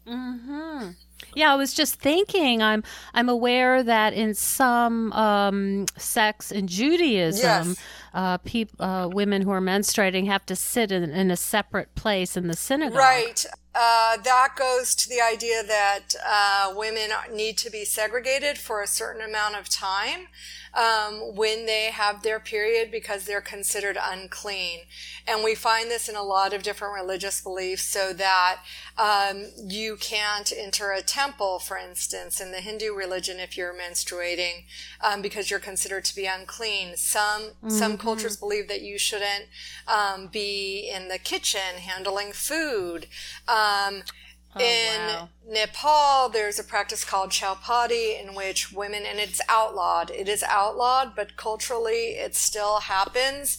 Hmm. 0.07 0.91
Yeah, 1.35 1.53
I 1.53 1.57
was 1.57 1.75
just 1.75 1.97
thinking. 1.97 2.63
I'm 2.63 2.83
I'm 3.15 3.29
aware 3.29 3.83
that 3.83 4.13
in 4.15 4.35
some 4.35 5.13
um, 5.13 5.87
sects 5.97 6.51
in 6.53 6.67
Judaism, 6.67 7.69
yes. 7.69 7.77
uh, 8.15 8.39
peop, 8.39 8.71
uh, 8.79 9.09
women 9.13 9.43
who 9.43 9.51
are 9.51 9.61
menstruating 9.61 10.27
have 10.27 10.45
to 10.47 10.57
sit 10.57 10.93
in, 10.93 11.05
in 11.11 11.31
a 11.31 11.37
separate 11.37 11.95
place 11.95 12.37
in 12.37 12.49
the 12.49 12.57
synagogue. 12.57 12.99
Right. 12.99 13.47
Uh, 13.75 14.17
that 14.17 14.49
goes 14.57 14.95
to 14.97 15.09
the 15.09 15.21
idea 15.21 15.63
that 15.63 16.15
uh, 16.27 16.73
women 16.75 17.11
need 17.33 17.57
to 17.57 17.71
be 17.71 17.85
segregated 17.85 18.59
for 18.59 18.83
a 18.83 18.87
certain 18.87 19.23
amount 19.23 19.55
of 19.55 19.69
time 19.69 20.27
um, 20.75 21.35
when 21.35 21.67
they 21.67 21.87
have 21.87 22.23
their 22.23 22.39
period 22.39 22.91
because 22.91 23.25
they're 23.25 23.41
considered 23.41 23.99
unclean. 24.01 24.81
And 25.27 25.43
we 25.43 25.55
find 25.55 25.91
this 25.91 26.09
in 26.09 26.17
a 26.17 26.23
lot 26.23 26.53
of 26.53 26.63
different 26.63 26.95
religious 26.95 27.41
beliefs 27.41 27.83
so 27.83 28.13
that 28.13 28.61
um, 28.97 29.47
you 29.57 29.97
can't 29.97 30.53
enter 30.57 30.93
a 30.93 31.03
temple, 31.03 31.59
for 31.59 31.77
instance, 31.77 32.41
in 32.41 32.53
the 32.53 32.61
Hindu 32.61 32.95
religion 32.95 33.39
if 33.39 33.57
you're 33.57 33.75
menstruating 33.75 34.65
um, 35.01 35.23
because 35.23 35.51
you're 35.51 35.61
considered 35.61 36.05
to 36.05 36.15
be 36.15 36.27
unclean. 36.27 36.97
Some, 36.97 37.43
mm-hmm. 37.43 37.71
some 37.71 37.99
cultures 37.99 38.37
believe 38.37 38.69
that 38.69 38.83
you 38.83 38.99
shouldn't 38.99 39.47
um, 39.89 40.29
be 40.29 40.91
in 40.93 41.09
the 41.09 41.19
kitchen 41.19 41.79
handling 41.81 42.33
food. 42.33 43.07
Um, 43.49 43.60
Oh, 44.57 44.61
in 44.61 45.07
wow. 45.07 45.29
Nepal, 45.49 46.29
there's 46.29 46.59
a 46.59 46.65
practice 46.65 47.05
called 47.05 47.31
Chhaupadi 47.31 48.21
in 48.21 48.35
which 48.35 48.73
women, 48.73 49.05
and 49.07 49.21
it's 49.21 49.41
outlawed. 49.49 50.11
It 50.11 50.29
is 50.29 50.43
outlawed, 50.43 51.15
but 51.15 51.37
culturally 51.37 52.17
it 52.17 52.35
still 52.35 52.81
happens 52.81 53.59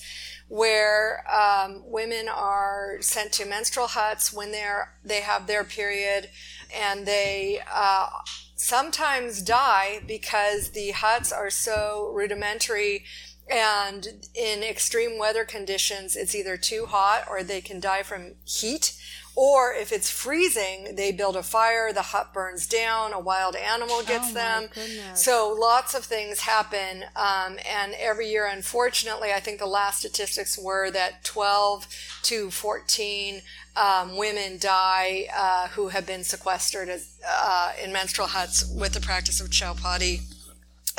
where 0.50 1.24
um, 1.32 1.82
women 1.86 2.28
are 2.28 2.98
sent 3.00 3.32
to 3.32 3.46
menstrual 3.46 3.88
huts 3.88 4.34
when 4.34 4.52
they're 4.52 4.94
they 5.04 5.22
have 5.22 5.48
their 5.48 5.64
period, 5.64 6.30
and 6.76 7.06
they 7.06 7.62
uh, 7.74 8.10
sometimes 8.56 9.42
die 9.42 10.02
because 10.06 10.72
the 10.72 10.92
huts 10.92 11.32
are 11.32 11.50
so 11.50 12.12
rudimentary. 12.14 13.06
And 13.50 14.08
in 14.34 14.64
extreme 14.64 15.18
weather 15.18 15.44
conditions, 15.44 16.16
it's 16.16 16.36
either 16.36 16.56
too 16.56 16.86
hot 16.86 17.26
or 17.30 17.44
they 17.44 17.60
can 17.60 17.82
die 17.82 18.04
from 18.04 18.36
heat 18.46 18.94
or 19.36 19.74
if 19.74 19.92
it's 19.92 20.10
freezing, 20.10 20.96
they 20.96 21.12
build 21.12 21.36
a 21.36 21.44
fire, 21.44 21.94
the 21.94 22.02
hut 22.02 22.34
burns 22.34 22.68
down, 22.68 23.14
a 23.14 23.20
wild 23.20 23.56
animal 23.56 24.04
gets 24.04 24.32
oh 24.32 24.34
them. 24.34 24.70
Goodness. 24.74 25.24
So 25.24 25.56
lots 25.58 25.96
of 25.96 26.04
things 26.04 26.42
happen. 26.42 27.04
Um, 27.16 27.58
and 27.68 27.94
every 28.00 28.30
year, 28.30 28.46
unfortunately, 28.46 29.32
I 29.34 29.40
think 29.40 29.60
the 29.60 29.66
last 29.66 30.00
statistics 30.00 30.58
were 30.58 30.92
that 30.92 31.24
12 31.24 31.88
to 32.24 32.52
14 32.52 33.42
um, 33.78 34.18
women 34.18 34.58
die 34.60 35.28
uh, 35.34 35.70
who 35.70 35.88
have 35.90 36.06
been 36.06 36.24
sequestered 36.24 36.90
as, 36.90 37.18
uh, 37.28 37.72
in 37.82 37.94
menstrual 37.94 38.28
huts 38.28 38.66
with 38.76 38.94
the 38.94 39.00
practice 39.00 39.40
of 39.40 39.48
Chhaupadi 39.50 40.22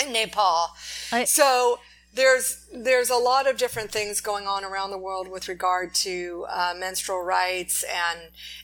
in 0.03 0.13
Nepal. 0.13 0.69
I- 1.13 1.25
so 1.25 1.81
there's 2.15 2.67
there's 2.75 3.11
a 3.11 3.17
lot 3.17 3.49
of 3.49 3.57
different 3.57 3.91
things 3.91 4.21
going 4.21 4.47
on 4.47 4.65
around 4.65 4.91
the 4.91 4.99
world 4.99 5.29
with 5.29 5.49
regard 5.49 5.95
to 5.95 6.47
uh, 6.51 6.75
menstrual 6.79 7.23
rights 7.23 7.85
and 7.85 8.21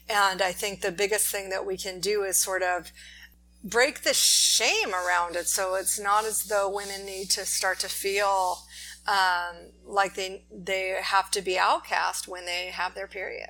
and 0.08 0.42
I 0.42 0.52
think 0.52 0.80
the 0.80 0.92
biggest 0.92 1.28
thing 1.28 1.50
that 1.50 1.64
we 1.64 1.76
can 1.76 2.00
do 2.00 2.24
is 2.24 2.36
sort 2.36 2.62
of 2.62 2.92
break 3.64 4.02
the 4.02 4.14
shame 4.14 4.94
around 4.94 5.34
it 5.34 5.48
so 5.48 5.74
it's 5.74 5.98
not 5.98 6.24
as 6.24 6.44
though 6.44 6.70
women 6.70 7.04
need 7.06 7.30
to 7.30 7.44
start 7.44 7.78
to 7.80 7.88
feel 7.88 8.58
um, 9.08 9.56
like 9.86 10.14
they 10.14 10.42
they 10.52 10.96
have 11.00 11.30
to 11.32 11.42
be 11.42 11.58
outcast 11.58 12.28
when 12.28 12.44
they 12.44 12.66
have 12.66 12.94
their 12.94 13.06
period. 13.06 13.48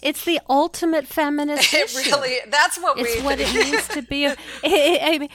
It's 0.00 0.24
the 0.24 0.40
ultimate 0.48 1.06
feminist. 1.06 1.74
it 1.74 1.90
issue. 1.90 2.10
really 2.10 2.38
that's 2.48 2.78
what 2.78 2.98
it's 2.98 3.16
we 3.16 3.22
what 3.22 3.40
it 3.40 3.52
means 3.72 3.88
to 3.88 4.02
be. 4.02 4.26
A, 4.26 4.36
I 4.64 5.18
mean, 5.18 5.28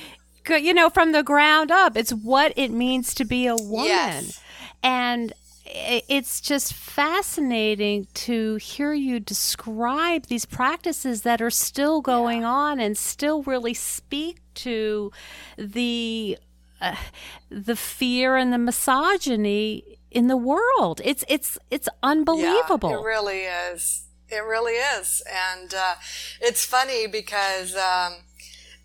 you 0.48 0.74
know, 0.74 0.90
from 0.90 1.12
the 1.12 1.24
ground 1.24 1.72
up. 1.72 1.98
It's 1.98 2.12
what 2.12 2.54
it 2.56 2.72
means 2.72 3.14
to 3.16 3.26
be 3.26 3.48
a 3.48 3.56
woman. 3.56 3.88
Yes. 3.88 4.42
And 4.82 5.34
it's 5.72 6.42
just 6.42 6.74
fascinating 6.74 8.08
to 8.14 8.56
hear 8.56 8.94
you 8.94 9.20
describe 9.20 10.26
these 10.26 10.46
practices 10.46 11.22
that 11.22 11.42
are 11.42 11.52
still 11.52 12.02
going 12.02 12.42
yeah. 12.42 12.50
on 12.50 12.80
and 12.80 12.98
still 12.98 13.44
really 13.44 13.74
speak 13.74 14.40
to 14.56 15.12
the 15.58 16.38
uh, 16.82 16.96
the 17.50 17.76
fear 17.76 18.36
and 18.36 18.52
the 18.52 18.58
misogyny 18.58 19.84
in 20.10 20.28
the 20.28 20.38
world. 20.38 21.02
It's 21.04 21.24
it's 21.28 21.58
it's 21.70 21.90
unbelievable. 22.02 22.90
Yeah, 22.90 22.98
it 22.98 23.04
really 23.04 23.42
is. 23.42 24.06
It 24.30 24.44
really 24.44 24.74
is, 24.74 25.24
and 25.28 25.74
uh, 25.74 25.96
it's 26.42 26.66
funny 26.66 27.08
because. 27.08 27.76
Um, 27.76 28.14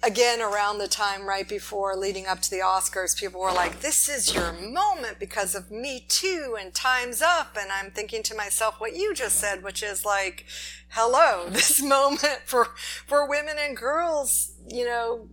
again 0.04 0.40
around 0.40 0.78
the 0.78 0.88
time 0.88 1.26
right 1.26 1.48
before 1.48 1.96
leading 1.96 2.26
up 2.26 2.40
to 2.42 2.50
the 2.50 2.58
Oscars, 2.58 3.16
people 3.16 3.40
were 3.40 3.52
like, 3.52 3.80
"This 3.80 4.08
is 4.08 4.34
your 4.34 4.52
moment 4.52 5.18
because 5.18 5.54
of 5.54 5.70
Me 5.70 6.04
Too 6.08 6.56
and 6.60 6.74
Time's 6.74 7.22
Up," 7.22 7.56
and 7.58 7.72
I'm 7.72 7.90
thinking 7.90 8.22
to 8.24 8.34
myself 8.34 8.80
what 8.80 8.94
you 8.94 9.14
just 9.14 9.36
said, 9.36 9.62
which 9.62 9.82
is 9.82 10.04
like, 10.04 10.44
"Hello, 10.90 11.46
this 11.48 11.80
moment 11.82 12.40
for 12.44 12.68
for 13.06 13.28
women 13.28 13.56
and 13.58 13.76
girls, 13.76 14.52
you 14.68 14.84
know, 14.84 15.28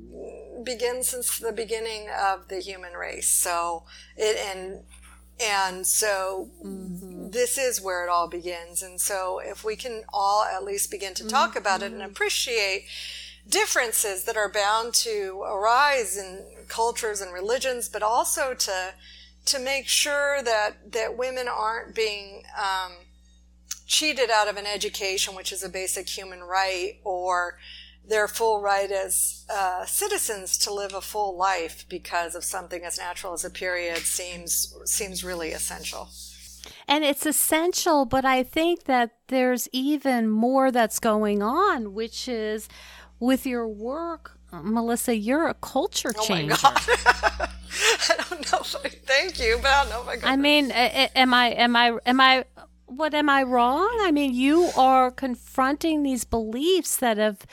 begins 0.64 1.10
since 1.10 1.38
the 1.38 1.52
beginning 1.52 2.10
of 2.10 2.48
the 2.48 2.60
human 2.60 2.94
race." 2.94 3.28
So 3.28 3.84
it 4.16 4.38
and 4.38 4.84
and 5.42 5.88
so 5.88 6.50
mm-hmm. 6.64 7.30
this 7.32 7.58
is 7.58 7.82
where 7.82 8.06
it 8.06 8.10
all 8.10 8.28
begins. 8.28 8.84
And 8.84 9.02
so 9.02 9.40
if 9.44 9.64
we 9.64 9.76
can 9.76 10.04
all 10.14 10.44
at 10.44 10.64
least 10.64 10.92
begin 10.92 11.14
to 11.16 11.28
talk 11.28 11.52
mm-hmm. 11.52 11.60
about 11.60 11.82
it 11.82 11.92
and 11.92 12.02
mm-hmm. 12.02 12.12
appreciate 12.12 12.86
differences 13.52 14.24
that 14.24 14.38
are 14.38 14.50
bound 14.50 14.94
to 14.94 15.44
arise 15.46 16.18
in 16.18 16.46
cultures 16.68 17.22
and 17.22 17.34
religions, 17.34 17.90
but 17.90 18.02
also 18.02 18.54
to 18.54 18.94
to 19.44 19.60
make 19.60 19.88
sure 19.88 20.42
that 20.44 20.92
that 20.94 21.18
women 21.18 21.48
aren't 21.48 21.94
being 21.94 22.44
um, 22.58 22.94
cheated 23.86 24.30
out 24.32 24.48
of 24.48 24.58
an 24.58 24.66
education, 24.66 25.36
which 25.36 25.52
is 25.52 25.64
a 25.64 25.70
basic 25.70 26.08
human 26.10 26.40
right, 26.42 26.94
or 27.04 27.58
their 28.08 28.28
full 28.28 28.62
right 28.62 28.92
as 28.92 29.46
uh, 29.54 29.86
citizens 29.86 30.58
to 30.58 30.74
live 30.74 30.94
a 30.94 31.02
full 31.02 31.38
life 31.38 31.86
because 31.90 32.36
of 32.36 32.44
something 32.44 32.84
as 32.84 32.98
natural 32.98 33.34
as 33.34 33.44
a 33.44 33.50
period 33.50 33.98
seems 34.00 34.74
seems 34.86 35.24
really 35.24 35.52
essential. 35.52 36.10
And 36.88 37.04
it's 37.04 37.26
essential, 37.26 38.06
but 38.06 38.24
I 38.24 38.44
think 38.44 38.84
that 38.84 39.12
there's 39.28 39.68
even 39.72 40.30
more 40.30 40.72
that's 40.72 41.00
going 41.00 41.42
on, 41.42 41.94
which 41.94 42.28
is 42.28 42.70
with 43.22 43.46
your 43.46 43.68
work, 43.68 44.38
Melissa, 44.52 45.16
you're 45.16 45.48
a 45.48 45.54
culture 45.54 46.12
changer. 46.12 46.56
Oh 46.62 46.72
my 46.72 46.74
God. 46.74 47.50
I 48.10 48.16
don't 48.30 48.52
know. 48.52 48.60
If 48.60 48.76
I, 48.76 48.90
thank 48.90 49.40
you, 49.40 49.58
but 49.62 49.72
I 49.72 49.84
don't 49.84 50.06
know 50.06 50.12
if 50.12 50.26
I. 50.26 50.34
I 50.34 50.36
mean, 50.36 50.72
am 50.72 51.34
I 51.34 51.52
am 51.52 51.76
I 51.76 51.98
am 52.06 52.20
I 52.20 52.44
what 52.88 53.14
am 53.14 53.30
I 53.30 53.44
wrong? 53.44 53.90
I 54.02 54.12
mean, 54.12 54.34
you 54.34 54.70
are 54.76 55.12
confronting 55.12 56.04
these 56.04 56.26
beliefs 56.26 56.98
that 56.98 57.18
have, 57.18 57.46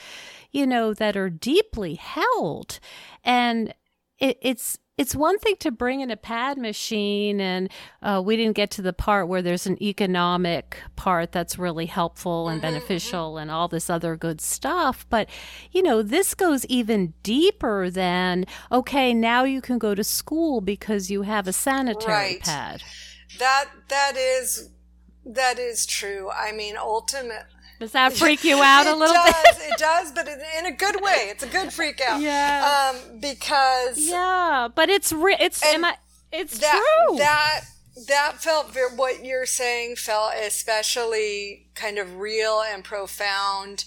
you 0.51 0.67
know, 0.67 0.93
that 0.93 1.15
are 1.15 1.29
deeply 1.29 1.95
held, 1.95 2.79
and 3.23 3.73
it, 4.17 4.37
it's 4.41 4.77
it's 4.99 5.15
one 5.15 5.39
thing 5.39 5.55
to 5.61 5.71
bring 5.71 6.01
in 6.01 6.11
a 6.11 6.17
pad 6.17 6.57
machine, 6.57 7.39
and 7.39 7.71
uh, 8.03 8.21
we 8.23 8.35
didn't 8.35 8.57
get 8.57 8.69
to 8.71 8.81
the 8.81 8.91
part 8.91 9.29
where 9.29 9.41
there's 9.41 9.65
an 9.65 9.81
economic 9.81 10.77
part 10.97 11.31
that's 11.31 11.57
really 11.57 11.85
helpful 11.85 12.49
and 12.49 12.61
mm-hmm, 12.61 12.73
beneficial 12.73 13.29
mm-hmm. 13.29 13.43
and 13.43 13.49
all 13.49 13.69
this 13.69 13.89
other 13.89 14.17
good 14.17 14.41
stuff. 14.41 15.05
But, 15.09 15.29
you 15.71 15.81
know, 15.81 16.01
this 16.01 16.33
goes 16.33 16.65
even 16.65 17.13
deeper 17.23 17.89
than, 17.89 18.43
okay, 18.73 19.13
now 19.13 19.45
you 19.45 19.61
can 19.61 19.77
go 19.77 19.95
to 19.95 20.03
school 20.03 20.59
because 20.59 21.09
you 21.09 21.21
have 21.21 21.47
a 21.47 21.53
sanitary 21.53 22.13
right. 22.13 22.41
pad. 22.41 22.83
That 23.37 23.69
that 23.87 24.17
is 24.17 24.69
that 25.25 25.59
is 25.59 25.85
true. 25.85 26.29
I 26.29 26.51
mean, 26.51 26.75
ultimately 26.75 27.45
does 27.79 27.93
that 27.93 28.13
freak 28.13 28.43
you 28.43 28.61
out 28.61 28.87
a 28.87 28.95
little 28.95 29.13
does, 29.13 29.33
bit? 29.33 29.69
it 29.69 29.77
does, 29.77 30.11
but 30.11 30.27
in 30.27 30.65
a 30.65 30.71
good 30.71 31.01
way. 31.01 31.27
It's 31.29 31.43
a 31.43 31.47
good 31.47 31.71
freak 31.71 32.01
out. 32.01 32.21
Yeah. 32.29 32.91
Um, 32.91 33.19
because 33.19 33.97
yeah, 33.97 34.67
but 34.73 34.89
it's 34.89 35.13
re- 35.13 35.37
it's 35.39 35.63
am 35.63 35.85
I, 35.85 35.95
it's 36.31 36.59
that, 36.59 36.71
true. 37.07 37.17
That 37.17 37.61
that 38.07 38.41
felt 38.41 38.73
very, 38.73 38.93
what 38.95 39.23
you're 39.23 39.45
saying 39.45 39.95
felt 39.95 40.33
especially 40.35 41.67
kind 41.75 41.97
of 41.97 42.17
real 42.17 42.61
and 42.61 42.83
profound 42.83 43.85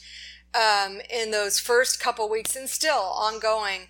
um, 0.54 1.00
in 1.10 1.30
those 1.30 1.58
first 1.58 2.00
couple 2.00 2.28
weeks, 2.28 2.56
and 2.56 2.68
still 2.68 3.02
ongoing, 3.02 3.88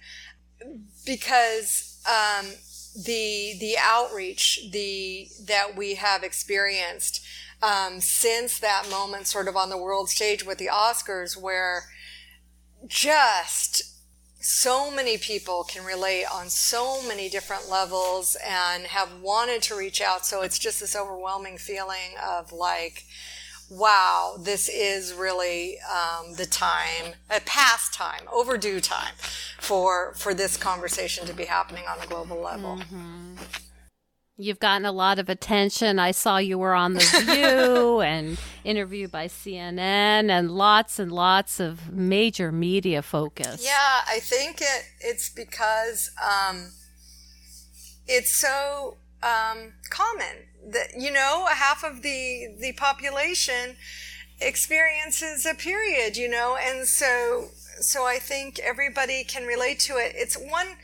because 1.06 2.00
um, 2.06 2.46
the 2.94 3.54
the 3.60 3.76
outreach 3.80 4.70
the 4.72 5.28
that 5.46 5.76
we 5.76 5.94
have 5.94 6.22
experienced 6.22 7.24
um, 7.62 8.00
since 8.00 8.58
that 8.58 8.88
moment, 8.90 9.26
sort 9.26 9.48
of 9.48 9.56
on 9.56 9.70
the 9.70 9.78
world 9.78 10.08
stage 10.08 10.44
with 10.44 10.58
the 10.58 10.68
Oscars, 10.72 11.40
where 11.40 11.84
just 12.86 13.92
so 14.40 14.90
many 14.90 15.16
people 15.16 15.62
can 15.62 15.84
relate 15.84 16.24
on 16.24 16.50
so 16.50 17.00
many 17.06 17.28
different 17.28 17.70
levels 17.70 18.36
and 18.44 18.84
have 18.86 19.20
wanted 19.20 19.62
to 19.62 19.76
reach 19.76 20.00
out. 20.00 20.26
So 20.26 20.42
it's 20.42 20.58
just 20.58 20.80
this 20.80 20.96
overwhelming 20.96 21.58
feeling 21.58 22.16
of 22.20 22.52
like, 22.52 23.04
wow, 23.70 24.36
this 24.40 24.68
is 24.68 25.14
really 25.14 25.78
um, 25.80 26.34
the 26.34 26.46
time, 26.46 27.14
a 27.30 27.40
past 27.40 27.94
time, 27.94 28.22
overdue 28.32 28.80
time 28.80 29.14
for 29.60 30.12
for 30.14 30.34
this 30.34 30.56
conversation 30.56 31.24
to 31.26 31.32
be 31.32 31.44
happening 31.44 31.84
on 31.88 32.02
a 32.02 32.06
global 32.08 32.40
level. 32.40 32.78
Mm-hmm. 32.78 33.34
You've 34.42 34.58
gotten 34.58 34.84
a 34.84 34.90
lot 34.90 35.20
of 35.20 35.28
attention. 35.28 36.00
I 36.00 36.10
saw 36.10 36.38
you 36.38 36.58
were 36.58 36.74
on 36.74 36.94
The 36.94 37.22
View 37.24 38.00
and 38.12 38.38
interviewed 38.64 39.12
by 39.12 39.28
CNN 39.28 40.30
and 40.30 40.50
lots 40.50 40.98
and 40.98 41.12
lots 41.12 41.60
of 41.60 41.92
major 41.92 42.50
media 42.50 43.02
focus. 43.02 43.64
Yeah, 43.64 44.00
I 44.08 44.18
think 44.18 44.60
it, 44.60 44.84
it's 45.00 45.30
because 45.30 46.10
um, 46.20 46.72
it's 48.08 48.32
so 48.32 48.96
um, 49.22 49.74
common 49.90 50.48
that, 50.72 50.88
you 50.98 51.12
know, 51.12 51.46
half 51.48 51.84
of 51.84 52.02
the, 52.02 52.48
the 52.58 52.72
population 52.72 53.76
experiences 54.40 55.46
a 55.46 55.54
period, 55.54 56.16
you 56.16 56.28
know, 56.28 56.56
and 56.60 56.88
so, 56.88 57.46
so 57.80 58.04
I 58.04 58.18
think 58.18 58.58
everybody 58.58 59.22
can 59.22 59.46
relate 59.46 59.78
to 59.80 59.98
it. 59.98 60.14
It's 60.16 60.36
one 60.36 60.78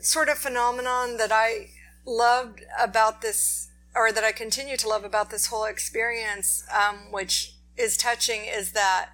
sort 0.00 0.30
of 0.30 0.38
phenomenon 0.38 1.18
that 1.18 1.30
I, 1.30 1.68
loved 2.04 2.62
about 2.80 3.22
this, 3.22 3.70
or 3.94 4.12
that 4.12 4.24
I 4.24 4.32
continue 4.32 4.76
to 4.78 4.88
love 4.88 5.04
about 5.04 5.30
this 5.30 5.46
whole 5.46 5.64
experience, 5.64 6.64
um, 6.72 7.10
which 7.10 7.54
is 7.76 7.96
touching, 7.96 8.44
is 8.44 8.72
that 8.72 9.10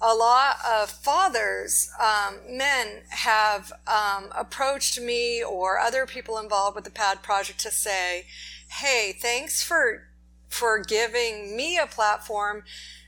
a 0.00 0.14
lot 0.14 0.56
of 0.66 0.90
fathers, 0.90 1.90
um, 2.00 2.36
men, 2.48 3.02
have 3.08 3.72
um, 3.86 4.30
approached 4.36 5.00
me 5.00 5.42
or 5.42 5.78
other 5.78 6.04
people 6.04 6.38
involved 6.38 6.74
with 6.74 6.84
the 6.84 6.90
PAD 6.90 7.22
project 7.22 7.60
to 7.60 7.70
say, 7.70 8.26
"Hey, 8.68 9.16
thanks 9.18 9.62
for 9.62 10.08
for 10.48 10.78
giving 10.78 11.56
me 11.56 11.78
a 11.78 11.86
platform 11.86 12.62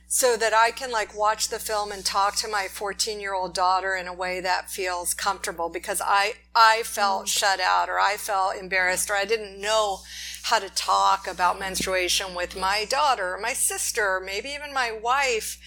so 0.09 0.37
that 0.37 0.53
I 0.53 0.71
can 0.71 0.89
like 0.89 1.17
watch 1.17 1.49
the 1.49 1.59
film 1.59 1.91
and 1.91 2.03
talk 2.03 2.37
to 2.37 2.47
my 2.47 2.67
14 2.71 3.19
year 3.19 3.33
old 3.33 3.53
daughter 3.53 3.93
in 3.93 4.07
a 4.07 4.13
way 4.13 4.39
that 4.39 4.71
feels 4.71 5.13
comfortable 5.13 5.67
because 5.67 6.01
I, 6.03 6.35
I 6.55 6.83
felt 6.85 7.25
mm. 7.25 7.27
shut 7.27 7.59
out 7.59 7.89
or 7.89 7.99
I 7.99 8.15
felt 8.15 8.55
embarrassed 8.55 9.09
or 9.09 9.15
I 9.15 9.25
didn't 9.25 9.59
know 9.59 9.99
how 10.43 10.59
to 10.59 10.69
talk 10.69 11.27
about 11.27 11.59
menstruation 11.59 12.33
with 12.33 12.55
my 12.55 12.85
daughter 12.89 13.35
or 13.35 13.39
my 13.39 13.51
sister 13.51 14.15
or 14.15 14.21
maybe 14.21 14.49
even 14.49 14.73
my 14.73 14.91
wife. 14.91 15.59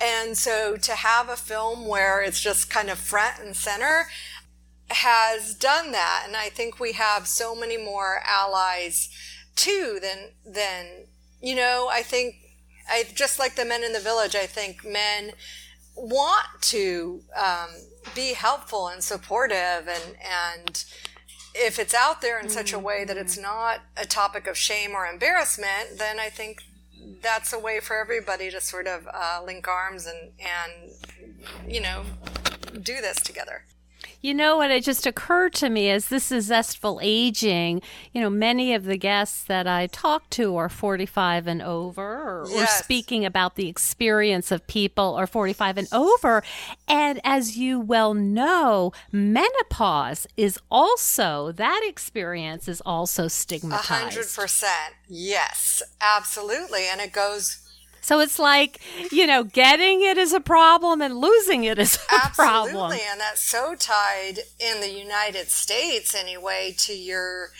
And 0.00 0.38
so 0.38 0.76
to 0.76 0.92
have 0.92 1.28
a 1.28 1.36
film 1.36 1.88
where 1.88 2.22
it's 2.22 2.40
just 2.40 2.70
kind 2.70 2.88
of 2.90 2.98
front 2.98 3.40
and 3.42 3.56
center 3.56 4.06
has 4.90 5.54
done 5.54 5.90
that. 5.90 6.22
And 6.24 6.36
I 6.36 6.50
think 6.50 6.78
we 6.78 6.92
have 6.92 7.26
so 7.26 7.56
many 7.56 7.76
more 7.76 8.22
allies 8.24 9.08
too 9.56 9.98
than, 10.00 10.30
than, 10.46 10.86
you 11.42 11.56
know, 11.56 11.88
I 11.90 12.02
think 12.02 12.36
I 12.88 13.04
just 13.14 13.38
like 13.38 13.56
the 13.56 13.64
men 13.64 13.84
in 13.84 13.92
the 13.92 14.00
village. 14.00 14.34
I 14.34 14.46
think 14.46 14.84
men 14.84 15.32
want 15.94 16.46
to 16.60 17.22
um, 17.36 17.68
be 18.14 18.34
helpful 18.34 18.88
and 18.88 19.02
supportive, 19.02 19.88
and 19.88 20.16
and 20.56 20.84
if 21.54 21.78
it's 21.78 21.94
out 21.94 22.20
there 22.20 22.38
in 22.38 22.46
mm-hmm. 22.46 22.54
such 22.54 22.72
a 22.72 22.78
way 22.78 23.04
that 23.04 23.16
it's 23.16 23.34
mm-hmm. 23.34 23.42
not 23.42 23.80
a 23.96 24.06
topic 24.06 24.46
of 24.46 24.56
shame 24.56 24.92
or 24.92 25.06
embarrassment, 25.06 25.98
then 25.98 26.18
I 26.20 26.28
think 26.28 26.62
that's 27.22 27.52
a 27.52 27.58
way 27.58 27.80
for 27.80 27.96
everybody 27.96 28.50
to 28.50 28.60
sort 28.60 28.86
of 28.86 29.08
uh, 29.12 29.40
link 29.44 29.66
arms 29.66 30.06
and 30.06 30.32
and 30.40 31.72
you 31.72 31.80
know 31.80 32.04
do 32.72 33.00
this 33.00 33.16
together. 33.16 33.64
You 34.20 34.34
know 34.34 34.56
what? 34.56 34.70
It 34.72 34.82
just 34.82 35.06
occurred 35.06 35.54
to 35.54 35.68
me 35.68 35.90
as 35.90 36.08
this 36.08 36.32
is 36.32 36.46
zestful 36.46 36.98
aging. 37.02 37.82
You 38.12 38.20
know, 38.20 38.30
many 38.30 38.74
of 38.74 38.84
the 38.84 38.96
guests 38.96 39.44
that 39.44 39.68
I 39.68 39.86
talk 39.86 40.28
to 40.30 40.56
are 40.56 40.68
45 40.68 41.46
and 41.46 41.62
over, 41.62 42.02
or, 42.02 42.46
yes. 42.48 42.62
or 42.62 42.82
speaking 42.82 43.24
about 43.24 43.54
the 43.54 43.68
experience 43.68 44.50
of 44.50 44.66
people 44.66 45.14
are 45.14 45.26
45 45.26 45.78
and 45.78 45.88
over. 45.92 46.42
And 46.88 47.20
as 47.22 47.56
you 47.56 47.78
well 47.78 48.12
know, 48.12 48.92
menopause 49.12 50.26
is 50.36 50.58
also, 50.68 51.52
that 51.52 51.84
experience 51.86 52.66
is 52.66 52.80
also 52.84 53.28
stigmatized. 53.28 54.18
100%. 54.18 54.64
Yes, 55.06 55.80
absolutely. 56.00 56.86
And 56.90 57.00
it 57.00 57.12
goes 57.12 57.67
so 58.08 58.20
it's 58.20 58.38
like, 58.38 58.80
you 59.12 59.26
know, 59.26 59.44
getting 59.44 60.00
it 60.00 60.16
is 60.16 60.32
a 60.32 60.40
problem 60.40 61.02
and 61.02 61.18
losing 61.18 61.64
it 61.64 61.78
is 61.78 61.96
a 61.96 62.14
Absolutely. 62.14 62.34
problem. 62.34 62.74
Absolutely. 62.92 63.00
And 63.10 63.20
that's 63.20 63.42
so 63.42 63.74
tied 63.74 64.38
in 64.58 64.80
the 64.80 64.90
United 64.90 65.50
States 65.50 66.14
anyway 66.14 66.74
to 66.78 66.94
your 66.94 67.50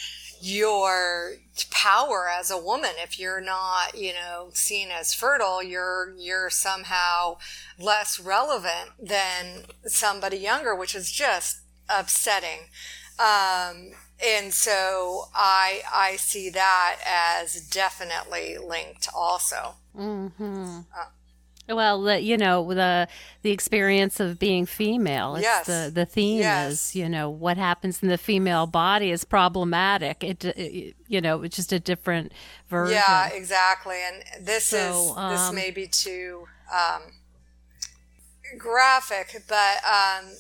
your 0.41 1.33
power 1.71 2.31
as 2.35 2.51
a 2.51 2.57
woman 2.57 2.93
if 3.03 3.19
you're 3.19 3.41
not 3.41 3.99
you 3.99 4.13
know 4.15 4.51
seen 4.55 4.89
as 4.89 5.13
fertile 5.13 5.61
you're 5.61 6.15
you're 6.17 6.49
somehow 6.49 7.37
less 7.77 8.21
relevant 8.21 8.91
than 9.03 9.65
somebody 9.85 10.37
younger 10.37 10.77
which 10.77 10.95
is 10.95 11.11
just 11.11 11.63
upsetting 11.89 12.69
um, 13.19 13.91
and 14.25 14.53
so 14.53 15.29
I 15.35 15.83
I 15.93 16.17
see 16.17 16.51
that 16.51 16.97
as 17.07 17.69
definitely 17.69 18.59
linked 18.59 19.09
also. 19.15 19.75
Mm-hmm. 19.97 20.81
Uh, 20.97 21.05
well, 21.75 22.03
the, 22.03 22.21
you 22.21 22.37
know 22.37 22.73
the 22.73 23.09
the 23.43 23.51
experience 23.51 24.21
of 24.21 24.39
being 24.39 24.67
female. 24.67 25.37
It's 25.37 25.43
yes. 25.43 25.67
The 25.67 25.91
the 25.93 26.07
theme 26.07 26.39
yes. 26.39 26.73
is 26.73 26.97
you 26.97 27.09
know 27.09 27.29
what 27.29 27.57
happens 27.57 28.03
in 28.03 28.09
the 28.09 28.19
female 28.19 28.67
body 28.67 29.11
is 29.11 29.25
problematic. 29.25 30.25
It, 30.25 30.45
it 30.45 30.97
you 31.07 31.21
know 31.21 31.43
it's 31.43 31.57
just 31.57 31.73
a 31.73 31.81
different 31.81 32.33
version. 32.69 32.95
Yeah, 32.95 33.29
exactly. 33.29 33.99
And 34.03 34.47
this 34.47 34.65
so, 34.65 34.79
is 34.79 35.13
um, 35.17 35.33
this 35.33 35.53
may 35.53 35.71
be 35.71 35.87
too 35.87 36.47
um, 36.73 37.03
graphic, 38.57 39.45
but 39.47 39.79
um, 39.85 40.31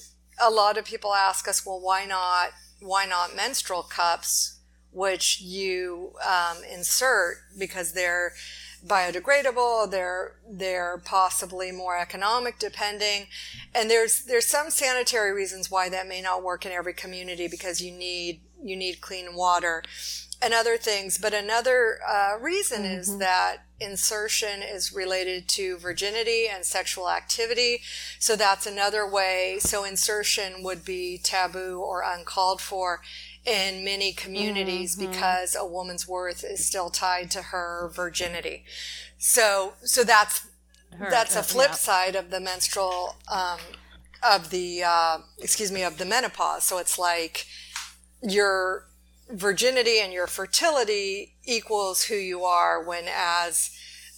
a 0.40 0.50
lot 0.50 0.78
of 0.78 0.84
people 0.84 1.14
ask 1.14 1.46
us, 1.46 1.64
well, 1.66 1.80
why 1.80 2.06
not 2.06 2.50
why 2.80 3.06
not 3.06 3.36
menstrual 3.36 3.82
cups, 3.82 4.58
which 4.92 5.40
you 5.40 6.12
um, 6.26 6.58
insert 6.72 7.38
because 7.58 7.92
they're 7.92 8.32
biodegradable 8.86 9.90
they're 9.90 10.36
they're 10.48 11.02
possibly 11.04 11.72
more 11.72 11.98
economic 11.98 12.58
depending. 12.58 13.26
And 13.74 13.90
there's 13.90 14.24
there's 14.24 14.46
some 14.46 14.70
sanitary 14.70 15.32
reasons 15.32 15.70
why 15.70 15.88
that 15.88 16.06
may 16.06 16.22
not 16.22 16.42
work 16.42 16.64
in 16.64 16.72
every 16.72 16.94
community 16.94 17.48
because 17.48 17.80
you 17.80 17.92
need 17.92 18.40
you 18.62 18.76
need 18.76 19.00
clean 19.00 19.34
water 19.34 19.82
and 20.40 20.54
other 20.54 20.76
things 20.76 21.18
but 21.18 21.34
another 21.34 21.98
uh, 22.08 22.36
reason 22.40 22.82
mm-hmm. 22.82 22.98
is 22.98 23.18
that 23.18 23.58
insertion 23.80 24.60
is 24.62 24.92
related 24.92 25.48
to 25.48 25.78
virginity 25.78 26.46
and 26.52 26.64
sexual 26.64 27.08
activity 27.08 27.80
so 28.18 28.34
that's 28.34 28.66
another 28.66 29.08
way 29.08 29.58
so 29.60 29.84
insertion 29.84 30.62
would 30.62 30.84
be 30.84 31.18
taboo 31.22 31.80
or 31.80 32.02
uncalled 32.02 32.60
for 32.60 33.00
in 33.48 33.84
many 33.84 34.12
communities 34.12 34.96
mm-hmm. 34.96 35.10
because 35.10 35.56
a 35.58 35.66
woman's 35.66 36.06
worth 36.06 36.44
is 36.44 36.64
still 36.64 36.90
tied 36.90 37.30
to 37.30 37.42
her 37.42 37.90
virginity. 37.94 38.64
So, 39.16 39.74
so 39.82 40.04
that's 40.04 40.46
her, 40.96 41.10
that's 41.10 41.34
a 41.34 41.40
uh, 41.40 41.42
flip 41.42 41.70
yeah. 41.70 41.74
side 41.74 42.16
of 42.16 42.30
the 42.30 42.40
menstrual 42.40 43.16
um, 43.32 43.58
of 44.22 44.50
the 44.50 44.82
uh, 44.84 45.18
excuse 45.38 45.72
me 45.72 45.82
of 45.82 45.98
the 45.98 46.04
menopause. 46.04 46.64
So 46.64 46.78
it's 46.78 46.98
like 46.98 47.46
you're 48.22 48.84
virginity 49.30 50.00
and 50.00 50.12
your 50.12 50.26
fertility 50.26 51.36
equals 51.44 52.04
who 52.04 52.14
you 52.14 52.44
are 52.44 52.82
when 52.82 53.04
as 53.08 53.70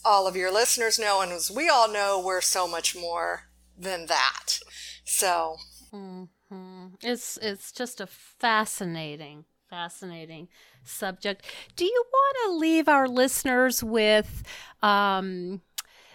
all 0.04 0.26
of 0.26 0.36
your 0.36 0.52
listeners 0.52 0.98
know 0.98 1.20
and 1.20 1.32
as 1.32 1.50
we 1.50 1.68
all 1.68 1.90
know 1.90 2.22
we're 2.24 2.40
so 2.40 2.66
much 2.66 2.96
more 2.96 3.48
than 3.76 4.06
that 4.06 4.58
so 5.04 5.56
mm-hmm. 5.92 6.86
it's 7.02 7.38
it's 7.42 7.72
just 7.72 8.00
a 8.00 8.06
fascinating 8.06 9.44
fascinating 9.68 10.48
subject 10.84 11.44
do 11.76 11.84
you 11.84 12.04
want 12.12 12.36
to 12.46 12.58
leave 12.58 12.88
our 12.88 13.08
listeners 13.08 13.82
with 13.82 14.42
um 14.82 15.60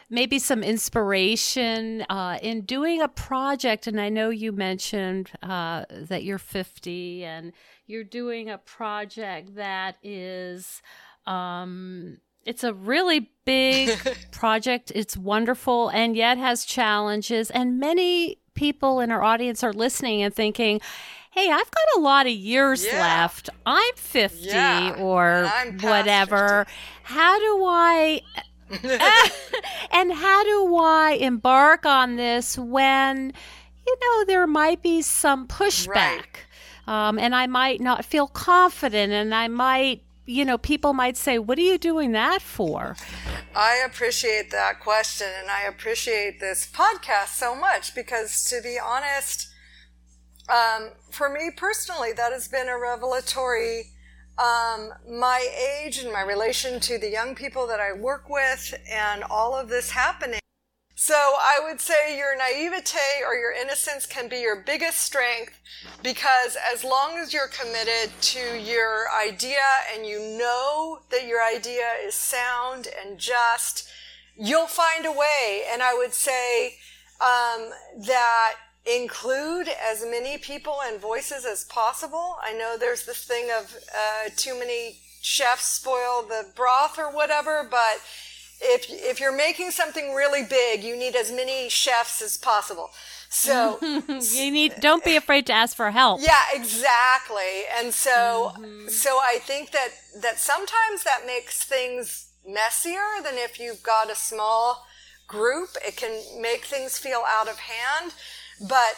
maybe 0.09 0.39
some 0.39 0.63
inspiration 0.63 2.05
uh, 2.09 2.37
in 2.41 2.61
doing 2.61 3.01
a 3.01 3.07
project. 3.07 3.87
And 3.87 3.99
I 3.99 4.09
know 4.09 4.29
you 4.29 4.51
mentioned 4.51 5.31
uh, 5.41 5.85
that 5.89 6.23
you're 6.23 6.37
50 6.37 7.23
and 7.23 7.51
you're 7.87 8.03
doing 8.03 8.49
a 8.49 8.57
project 8.57 9.55
that 9.55 9.97
is. 10.03 10.81
Um, 11.25 12.19
it's 12.45 12.63
a 12.63 12.73
really 12.73 13.31
big 13.43 13.97
project. 14.31 14.91
It's 14.93 15.17
wonderful 15.17 15.89
and 15.89 16.15
yet 16.15 16.37
has 16.37 16.63
challenges. 16.63 17.49
And 17.49 17.79
many 17.79 18.37
people 18.53 18.99
in 18.99 19.11
our 19.11 19.23
audience 19.23 19.63
are 19.63 19.73
listening 19.73 20.21
and 20.21 20.33
thinking, 20.33 20.79
hey, 21.31 21.51
I've 21.51 21.71
got 21.71 21.97
a 21.97 21.99
lot 21.99 22.27
of 22.27 22.31
years 22.31 22.85
yeah. 22.85 22.99
left. 23.01 23.49
I'm 23.65 23.95
50 23.95 24.45
yeah. 24.45 24.95
or 24.97 25.51
whatever. 25.81 26.65
50. 26.67 26.73
How 27.03 27.39
do 27.39 27.65
I 27.65 28.21
and 29.91 30.13
how 30.13 30.43
do 30.43 30.75
I 30.77 31.17
embark 31.19 31.85
on 31.85 32.15
this 32.15 32.57
when, 32.57 33.33
you 33.85 33.97
know, 34.01 34.25
there 34.25 34.47
might 34.47 34.81
be 34.81 35.01
some 35.01 35.47
pushback? 35.47 35.95
Right. 35.95 36.45
Um, 36.87 37.17
and 37.17 37.35
I 37.35 37.47
might 37.47 37.81
not 37.81 38.05
feel 38.05 38.27
confident, 38.27 39.11
and 39.11 39.33
I 39.33 39.47
might, 39.47 40.03
you 40.25 40.45
know, 40.45 40.57
people 40.57 40.93
might 40.93 41.17
say, 41.17 41.39
What 41.39 41.57
are 41.57 41.61
you 41.61 41.77
doing 41.77 42.11
that 42.11 42.41
for? 42.41 42.95
I 43.55 43.81
appreciate 43.85 44.51
that 44.51 44.79
question, 44.79 45.27
and 45.39 45.49
I 45.49 45.63
appreciate 45.63 46.39
this 46.39 46.69
podcast 46.71 47.37
so 47.37 47.55
much 47.55 47.95
because, 47.95 48.43
to 48.49 48.61
be 48.61 48.77
honest, 48.83 49.49
um, 50.47 50.91
for 51.11 51.29
me 51.29 51.51
personally, 51.55 52.11
that 52.13 52.31
has 52.31 52.47
been 52.47 52.69
a 52.69 52.77
revelatory 52.77 53.91
um, 54.37 54.91
my 55.09 55.47
age 55.81 55.99
and 55.99 56.11
my 56.11 56.21
relation 56.21 56.79
to 56.81 56.97
the 56.97 57.09
young 57.09 57.35
people 57.35 57.67
that 57.67 57.79
I 57.79 57.93
work 57.93 58.29
with, 58.29 58.73
and 58.91 59.23
all 59.23 59.55
of 59.55 59.69
this 59.69 59.91
happening. 59.91 60.41
So 60.97 61.13
I 61.13 61.59
would 61.61 61.81
say 61.81 62.17
your 62.17 62.37
naivete 62.37 63.21
or 63.27 63.35
your 63.35 63.51
innocence 63.51 64.05
can 64.05 64.29
be 64.29 64.37
your 64.37 64.55
biggest 64.55 64.99
strength 64.99 65.59
because 66.01 66.57
as 66.73 66.85
long 66.85 67.17
as 67.17 67.33
you're 67.33 67.49
committed 67.49 68.09
to 68.21 68.57
your 68.57 69.07
idea 69.11 69.57
and 69.93 70.05
you 70.05 70.19
know 70.19 70.99
that 71.11 71.27
your 71.27 71.43
idea 71.43 71.83
is 72.01 72.15
sound 72.15 72.87
and 72.87 73.19
just, 73.19 73.89
you'll 74.37 74.67
find 74.67 75.05
a 75.05 75.11
way. 75.11 75.65
And 75.69 75.83
I 75.83 75.93
would 75.93 76.13
say 76.13 76.75
um, 77.19 77.71
that 78.05 78.55
include 78.85 79.67
as 79.67 80.05
many 80.05 80.37
people 80.37 80.77
and 80.85 81.01
voices 81.01 81.43
as 81.43 81.65
possible. 81.65 82.37
I 82.41 82.53
know 82.53 82.77
there's 82.79 83.05
this 83.05 83.25
thing 83.25 83.49
of 83.59 83.75
uh, 83.93 84.29
too 84.37 84.57
many 84.57 84.99
chefs 85.21 85.65
spoil 85.65 86.23
the 86.25 86.51
broth 86.55 86.97
or 86.97 87.11
whatever, 87.11 87.67
but 87.69 87.99
if 88.61 88.85
if 88.89 89.19
you're 89.19 89.35
making 89.35 89.71
something 89.71 90.13
really 90.13 90.43
big, 90.43 90.83
you 90.83 90.95
need 90.95 91.15
as 91.15 91.31
many 91.31 91.69
chefs 91.69 92.21
as 92.21 92.37
possible. 92.37 92.89
So 93.29 93.79
you 93.81 94.51
need 94.51 94.75
don't 94.79 95.03
be 95.03 95.15
afraid 95.15 95.45
to 95.47 95.53
ask 95.53 95.75
for 95.75 95.91
help. 95.91 96.21
Yeah, 96.21 96.41
exactly. 96.53 97.63
And 97.77 97.93
so 97.93 98.53
mm-hmm. 98.57 98.87
so 98.87 99.17
I 99.17 99.39
think 99.41 99.71
that 99.71 99.89
that 100.21 100.39
sometimes 100.39 101.03
that 101.03 101.25
makes 101.25 101.63
things 101.63 102.29
messier 102.47 103.21
than 103.23 103.35
if 103.35 103.59
you've 103.59 103.83
got 103.83 104.11
a 104.11 104.15
small 104.15 104.85
group. 105.27 105.69
It 105.85 105.97
can 105.97 106.41
make 106.41 106.65
things 106.65 106.97
feel 106.97 107.23
out 107.27 107.49
of 107.49 107.59
hand. 107.59 108.13
But 108.61 108.95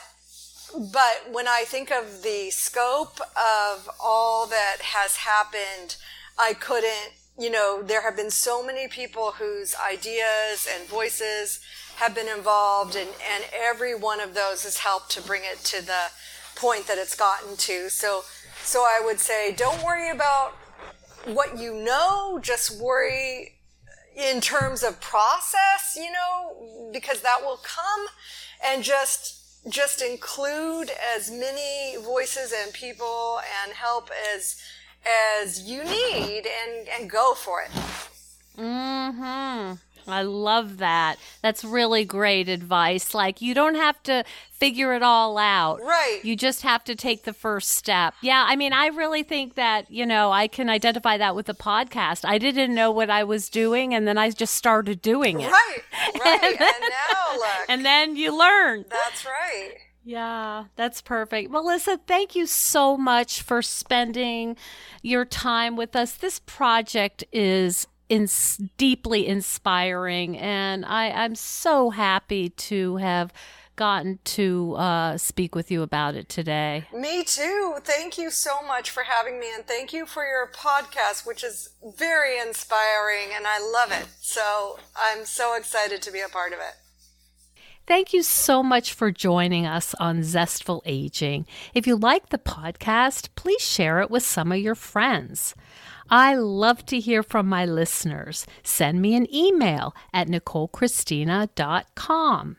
but 0.78 1.32
when 1.32 1.48
I 1.48 1.64
think 1.66 1.92
of 1.92 2.24
the 2.24 2.50
scope 2.52 3.20
of 3.22 3.90
all 4.00 4.48
that 4.48 4.78
has 4.82 5.18
happened, 5.18 5.96
I 6.38 6.54
couldn't, 6.54 7.14
you 7.40 7.52
know, 7.52 7.84
there 7.84 8.02
have 8.02 8.16
been 8.16 8.32
so 8.32 8.66
many 8.66 8.88
people 8.88 9.34
whose 9.34 9.76
ideas 9.76 10.68
and 10.74 10.88
voices 10.88 11.60
have 11.98 12.16
been 12.16 12.28
involved 12.28 12.96
and, 12.96 13.10
and 13.34 13.44
every 13.54 13.96
one 13.96 14.20
of 14.20 14.34
those 14.34 14.64
has 14.64 14.78
helped 14.78 15.12
to 15.12 15.22
bring 15.22 15.44
it 15.44 15.60
to 15.60 15.86
the 15.86 16.08
point 16.56 16.88
that 16.88 16.98
it's 16.98 17.16
gotten 17.16 17.56
to. 17.58 17.90
So, 17.90 18.24
so 18.64 18.82
I 18.82 19.02
would 19.04 19.20
say 19.20 19.54
don't 19.54 19.84
worry 19.84 20.10
about 20.10 20.54
what 21.26 21.58
you 21.58 21.74
know, 21.74 22.40
just 22.42 22.82
worry 22.82 23.54
in 24.16 24.42
terms 24.42 24.82
of 24.82 25.00
process, 25.00 25.96
you 25.96 26.12
know, 26.12 26.90
because 26.92 27.22
that 27.22 27.42
will 27.42 27.60
come 27.64 28.08
and 28.66 28.84
just 28.84 29.36
just 29.70 30.02
include 30.02 30.90
as 31.16 31.30
many 31.30 31.98
voices 32.02 32.54
and 32.64 32.74
people 32.74 33.40
and 33.64 33.74
help 33.74 34.10
as 34.34 34.56
as 35.42 35.62
you 35.64 35.84
need 35.84 36.48
and 36.48 36.88
and 36.90 37.10
go 37.10 37.34
for 37.34 37.62
it. 37.62 37.70
Mhm. 38.58 39.80
I 40.10 40.22
love 40.22 40.78
that. 40.78 41.18
That's 41.42 41.66
really 41.66 42.06
great 42.06 42.48
advice. 42.48 43.14
Like 43.14 43.42
you 43.42 43.54
don't 43.54 43.76
have 43.76 44.02
to 44.04 44.24
figure 44.52 44.94
it 44.94 45.04
all 45.04 45.38
out. 45.38 45.82
Right. 45.82 46.22
You 46.24 46.36
just 46.38 46.62
have 46.62 46.84
to 46.86 46.96
take 46.96 47.24
the 47.24 47.34
first 47.34 47.70
step. 47.72 48.14
Yeah, 48.22 48.46
I 48.48 48.56
mean, 48.56 48.72
I 48.72 48.88
really 48.88 49.22
think 49.24 49.56
that, 49.56 49.92
you 49.92 50.06
know, 50.06 50.32
I 50.32 50.48
can 50.48 50.70
identify 50.70 51.18
that 51.18 51.36
with 51.36 51.46
the 51.48 51.54
podcast. 51.54 52.24
I 52.24 52.38
didn't 52.38 52.74
know 52.74 52.90
what 52.90 53.10
I 53.10 53.26
was 53.26 53.50
doing 53.50 53.94
and 53.94 54.08
then 54.08 54.18
I 54.18 54.32
just 54.32 54.56
started 54.56 55.02
doing 55.02 55.42
it. 55.42 55.52
Right. 55.52 55.82
Right. 56.24 56.44
and, 56.44 56.62
and 56.62 56.82
now 56.82 57.36
look. 57.36 57.66
And 57.70 57.86
then 57.86 58.16
you 58.16 58.36
learn. 58.38 58.86
That's 58.90 59.26
right. 59.26 59.74
Yeah, 60.08 60.68
that's 60.78 61.02
perfect. 61.02 61.52
Melissa, 61.52 62.00
thank 62.08 62.34
you 62.34 62.46
so 62.46 62.96
much 62.96 63.42
for 63.42 63.62
spending 63.62 64.56
your 65.02 65.26
time 65.26 65.76
with 65.76 65.98
us. 65.98 66.14
This 66.14 66.40
project 66.40 67.26
is 67.34 67.88
in, 68.08 68.30
deeply 68.78 69.28
inspiring, 69.28 70.38
and 70.38 70.86
I, 70.86 71.10
I'm 71.12 71.36
so 71.36 71.90
happy 71.90 72.52
to 72.52 72.96
have 72.96 73.34
gotten 73.76 74.20
to 74.24 74.76
uh, 74.78 75.18
speak 75.18 75.54
with 75.54 75.70
you 75.72 75.82
about 75.82 76.16
it 76.16 76.30
today. 76.30 76.86
Me 76.94 77.26
too. 77.26 77.76
Thank 77.84 78.18
you 78.18 78.32
so 78.32 78.62
much 78.66 78.90
for 78.90 79.04
having 79.04 79.42
me, 79.42 79.48
and 79.54 79.68
thank 79.68 79.92
you 79.92 80.06
for 80.06 80.24
your 80.24 80.50
podcast, 80.56 81.28
which 81.28 81.44
is 81.44 81.72
very 81.98 82.40
inspiring, 82.40 83.36
and 83.36 83.46
I 83.46 83.60
love 83.60 83.92
it. 83.92 84.08
So 84.22 84.80
I'm 84.96 85.26
so 85.26 85.54
excited 85.54 86.02
to 86.04 86.12
be 86.14 86.22
a 86.22 86.30
part 86.30 86.54
of 86.54 86.60
it. 86.60 86.87
Thank 87.88 88.14
you 88.14 88.22
so 88.22 88.62
much 88.62 88.92
for 88.92 89.12
joining 89.12 89.66
us 89.66 89.96
on 89.96 90.22
Zestful 90.22 90.84
Aging. 90.86 91.48
If 91.74 91.88
you 91.88 91.96
like 91.96 92.30
the 92.30 92.38
podcast, 92.38 93.30
please 93.36 93.62
share 93.62 94.02
it 94.02 94.12
with 94.12 94.24
some 94.24 94.52
of 94.52 94.60
your 94.60 94.76
friends. 94.76 95.56
I 96.10 96.36
love 96.36 96.86
to 96.88 97.00
hear 97.00 97.24
from 97.24 97.48
my 97.48 97.64
listeners. 97.66 98.46
Send 98.62 99.02
me 99.02 99.16
an 99.16 99.34
email 99.34 99.96
at 100.14 100.28
NicoleChristina.com. 100.28 102.58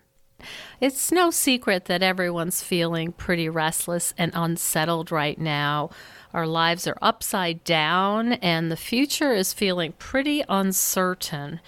It's 0.81 1.13
no 1.13 1.31
secret 1.31 1.85
that 1.85 2.03
everyone's 2.03 2.63
feeling 2.63 3.13
pretty 3.13 3.51
restless 3.51 4.15
and 4.17 4.33
unsettled 4.35 5.13
right 5.13 5.39
now. 5.39 5.91
Our 6.33 6.47
lives 6.47 6.87
are 6.87 6.97
upside 7.03 7.65
down, 7.65 8.33
and 8.35 8.71
the 8.71 8.77
future 8.77 9.35
is 9.35 9.53
feeling 9.53 9.93
pretty 9.93 10.43
uncertain. 10.49 11.61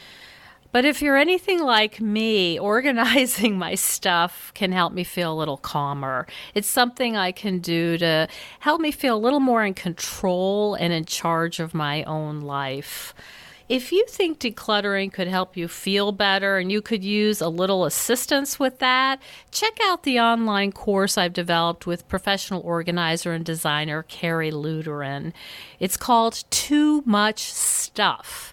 But 0.72 0.84
if 0.84 1.02
you're 1.02 1.16
anything 1.16 1.60
like 1.60 2.00
me, 2.00 2.58
organizing 2.74 3.58
my 3.58 3.74
stuff 3.74 4.52
can 4.54 4.72
help 4.72 4.92
me 4.92 5.04
feel 5.04 5.32
a 5.32 5.34
little 5.34 5.56
calmer. 5.56 6.26
It's 6.54 6.68
something 6.68 7.16
I 7.16 7.32
can 7.32 7.58
do 7.58 7.98
to 7.98 8.28
help 8.60 8.80
me 8.80 8.90
feel 8.90 9.16
a 9.16 9.18
little 9.18 9.40
more 9.40 9.64
in 9.64 9.74
control 9.74 10.74
and 10.74 10.92
in 10.92 11.04
charge 11.04 11.60
of 11.60 11.74
my 11.74 12.04
own 12.04 12.40
life. 12.40 13.14
If 13.68 13.92
you 13.92 14.04
think 14.08 14.40
decluttering 14.40 15.12
could 15.12 15.28
help 15.28 15.56
you 15.56 15.68
feel 15.68 16.10
better 16.10 16.58
and 16.58 16.72
you 16.72 16.82
could 16.82 17.04
use 17.04 17.40
a 17.40 17.48
little 17.48 17.84
assistance 17.84 18.58
with 18.58 18.80
that, 18.80 19.22
check 19.52 19.78
out 19.84 20.02
the 20.02 20.18
online 20.18 20.72
course 20.72 21.16
I've 21.16 21.32
developed 21.32 21.86
with 21.86 22.08
professional 22.08 22.62
organizer 22.62 23.32
and 23.32 23.44
designer 23.44 24.02
Carrie 24.02 24.50
Luderin. 24.50 25.32
It's 25.78 25.96
called 25.96 26.42
Too 26.50 27.04
Much 27.06 27.44
Stuff 27.44 28.52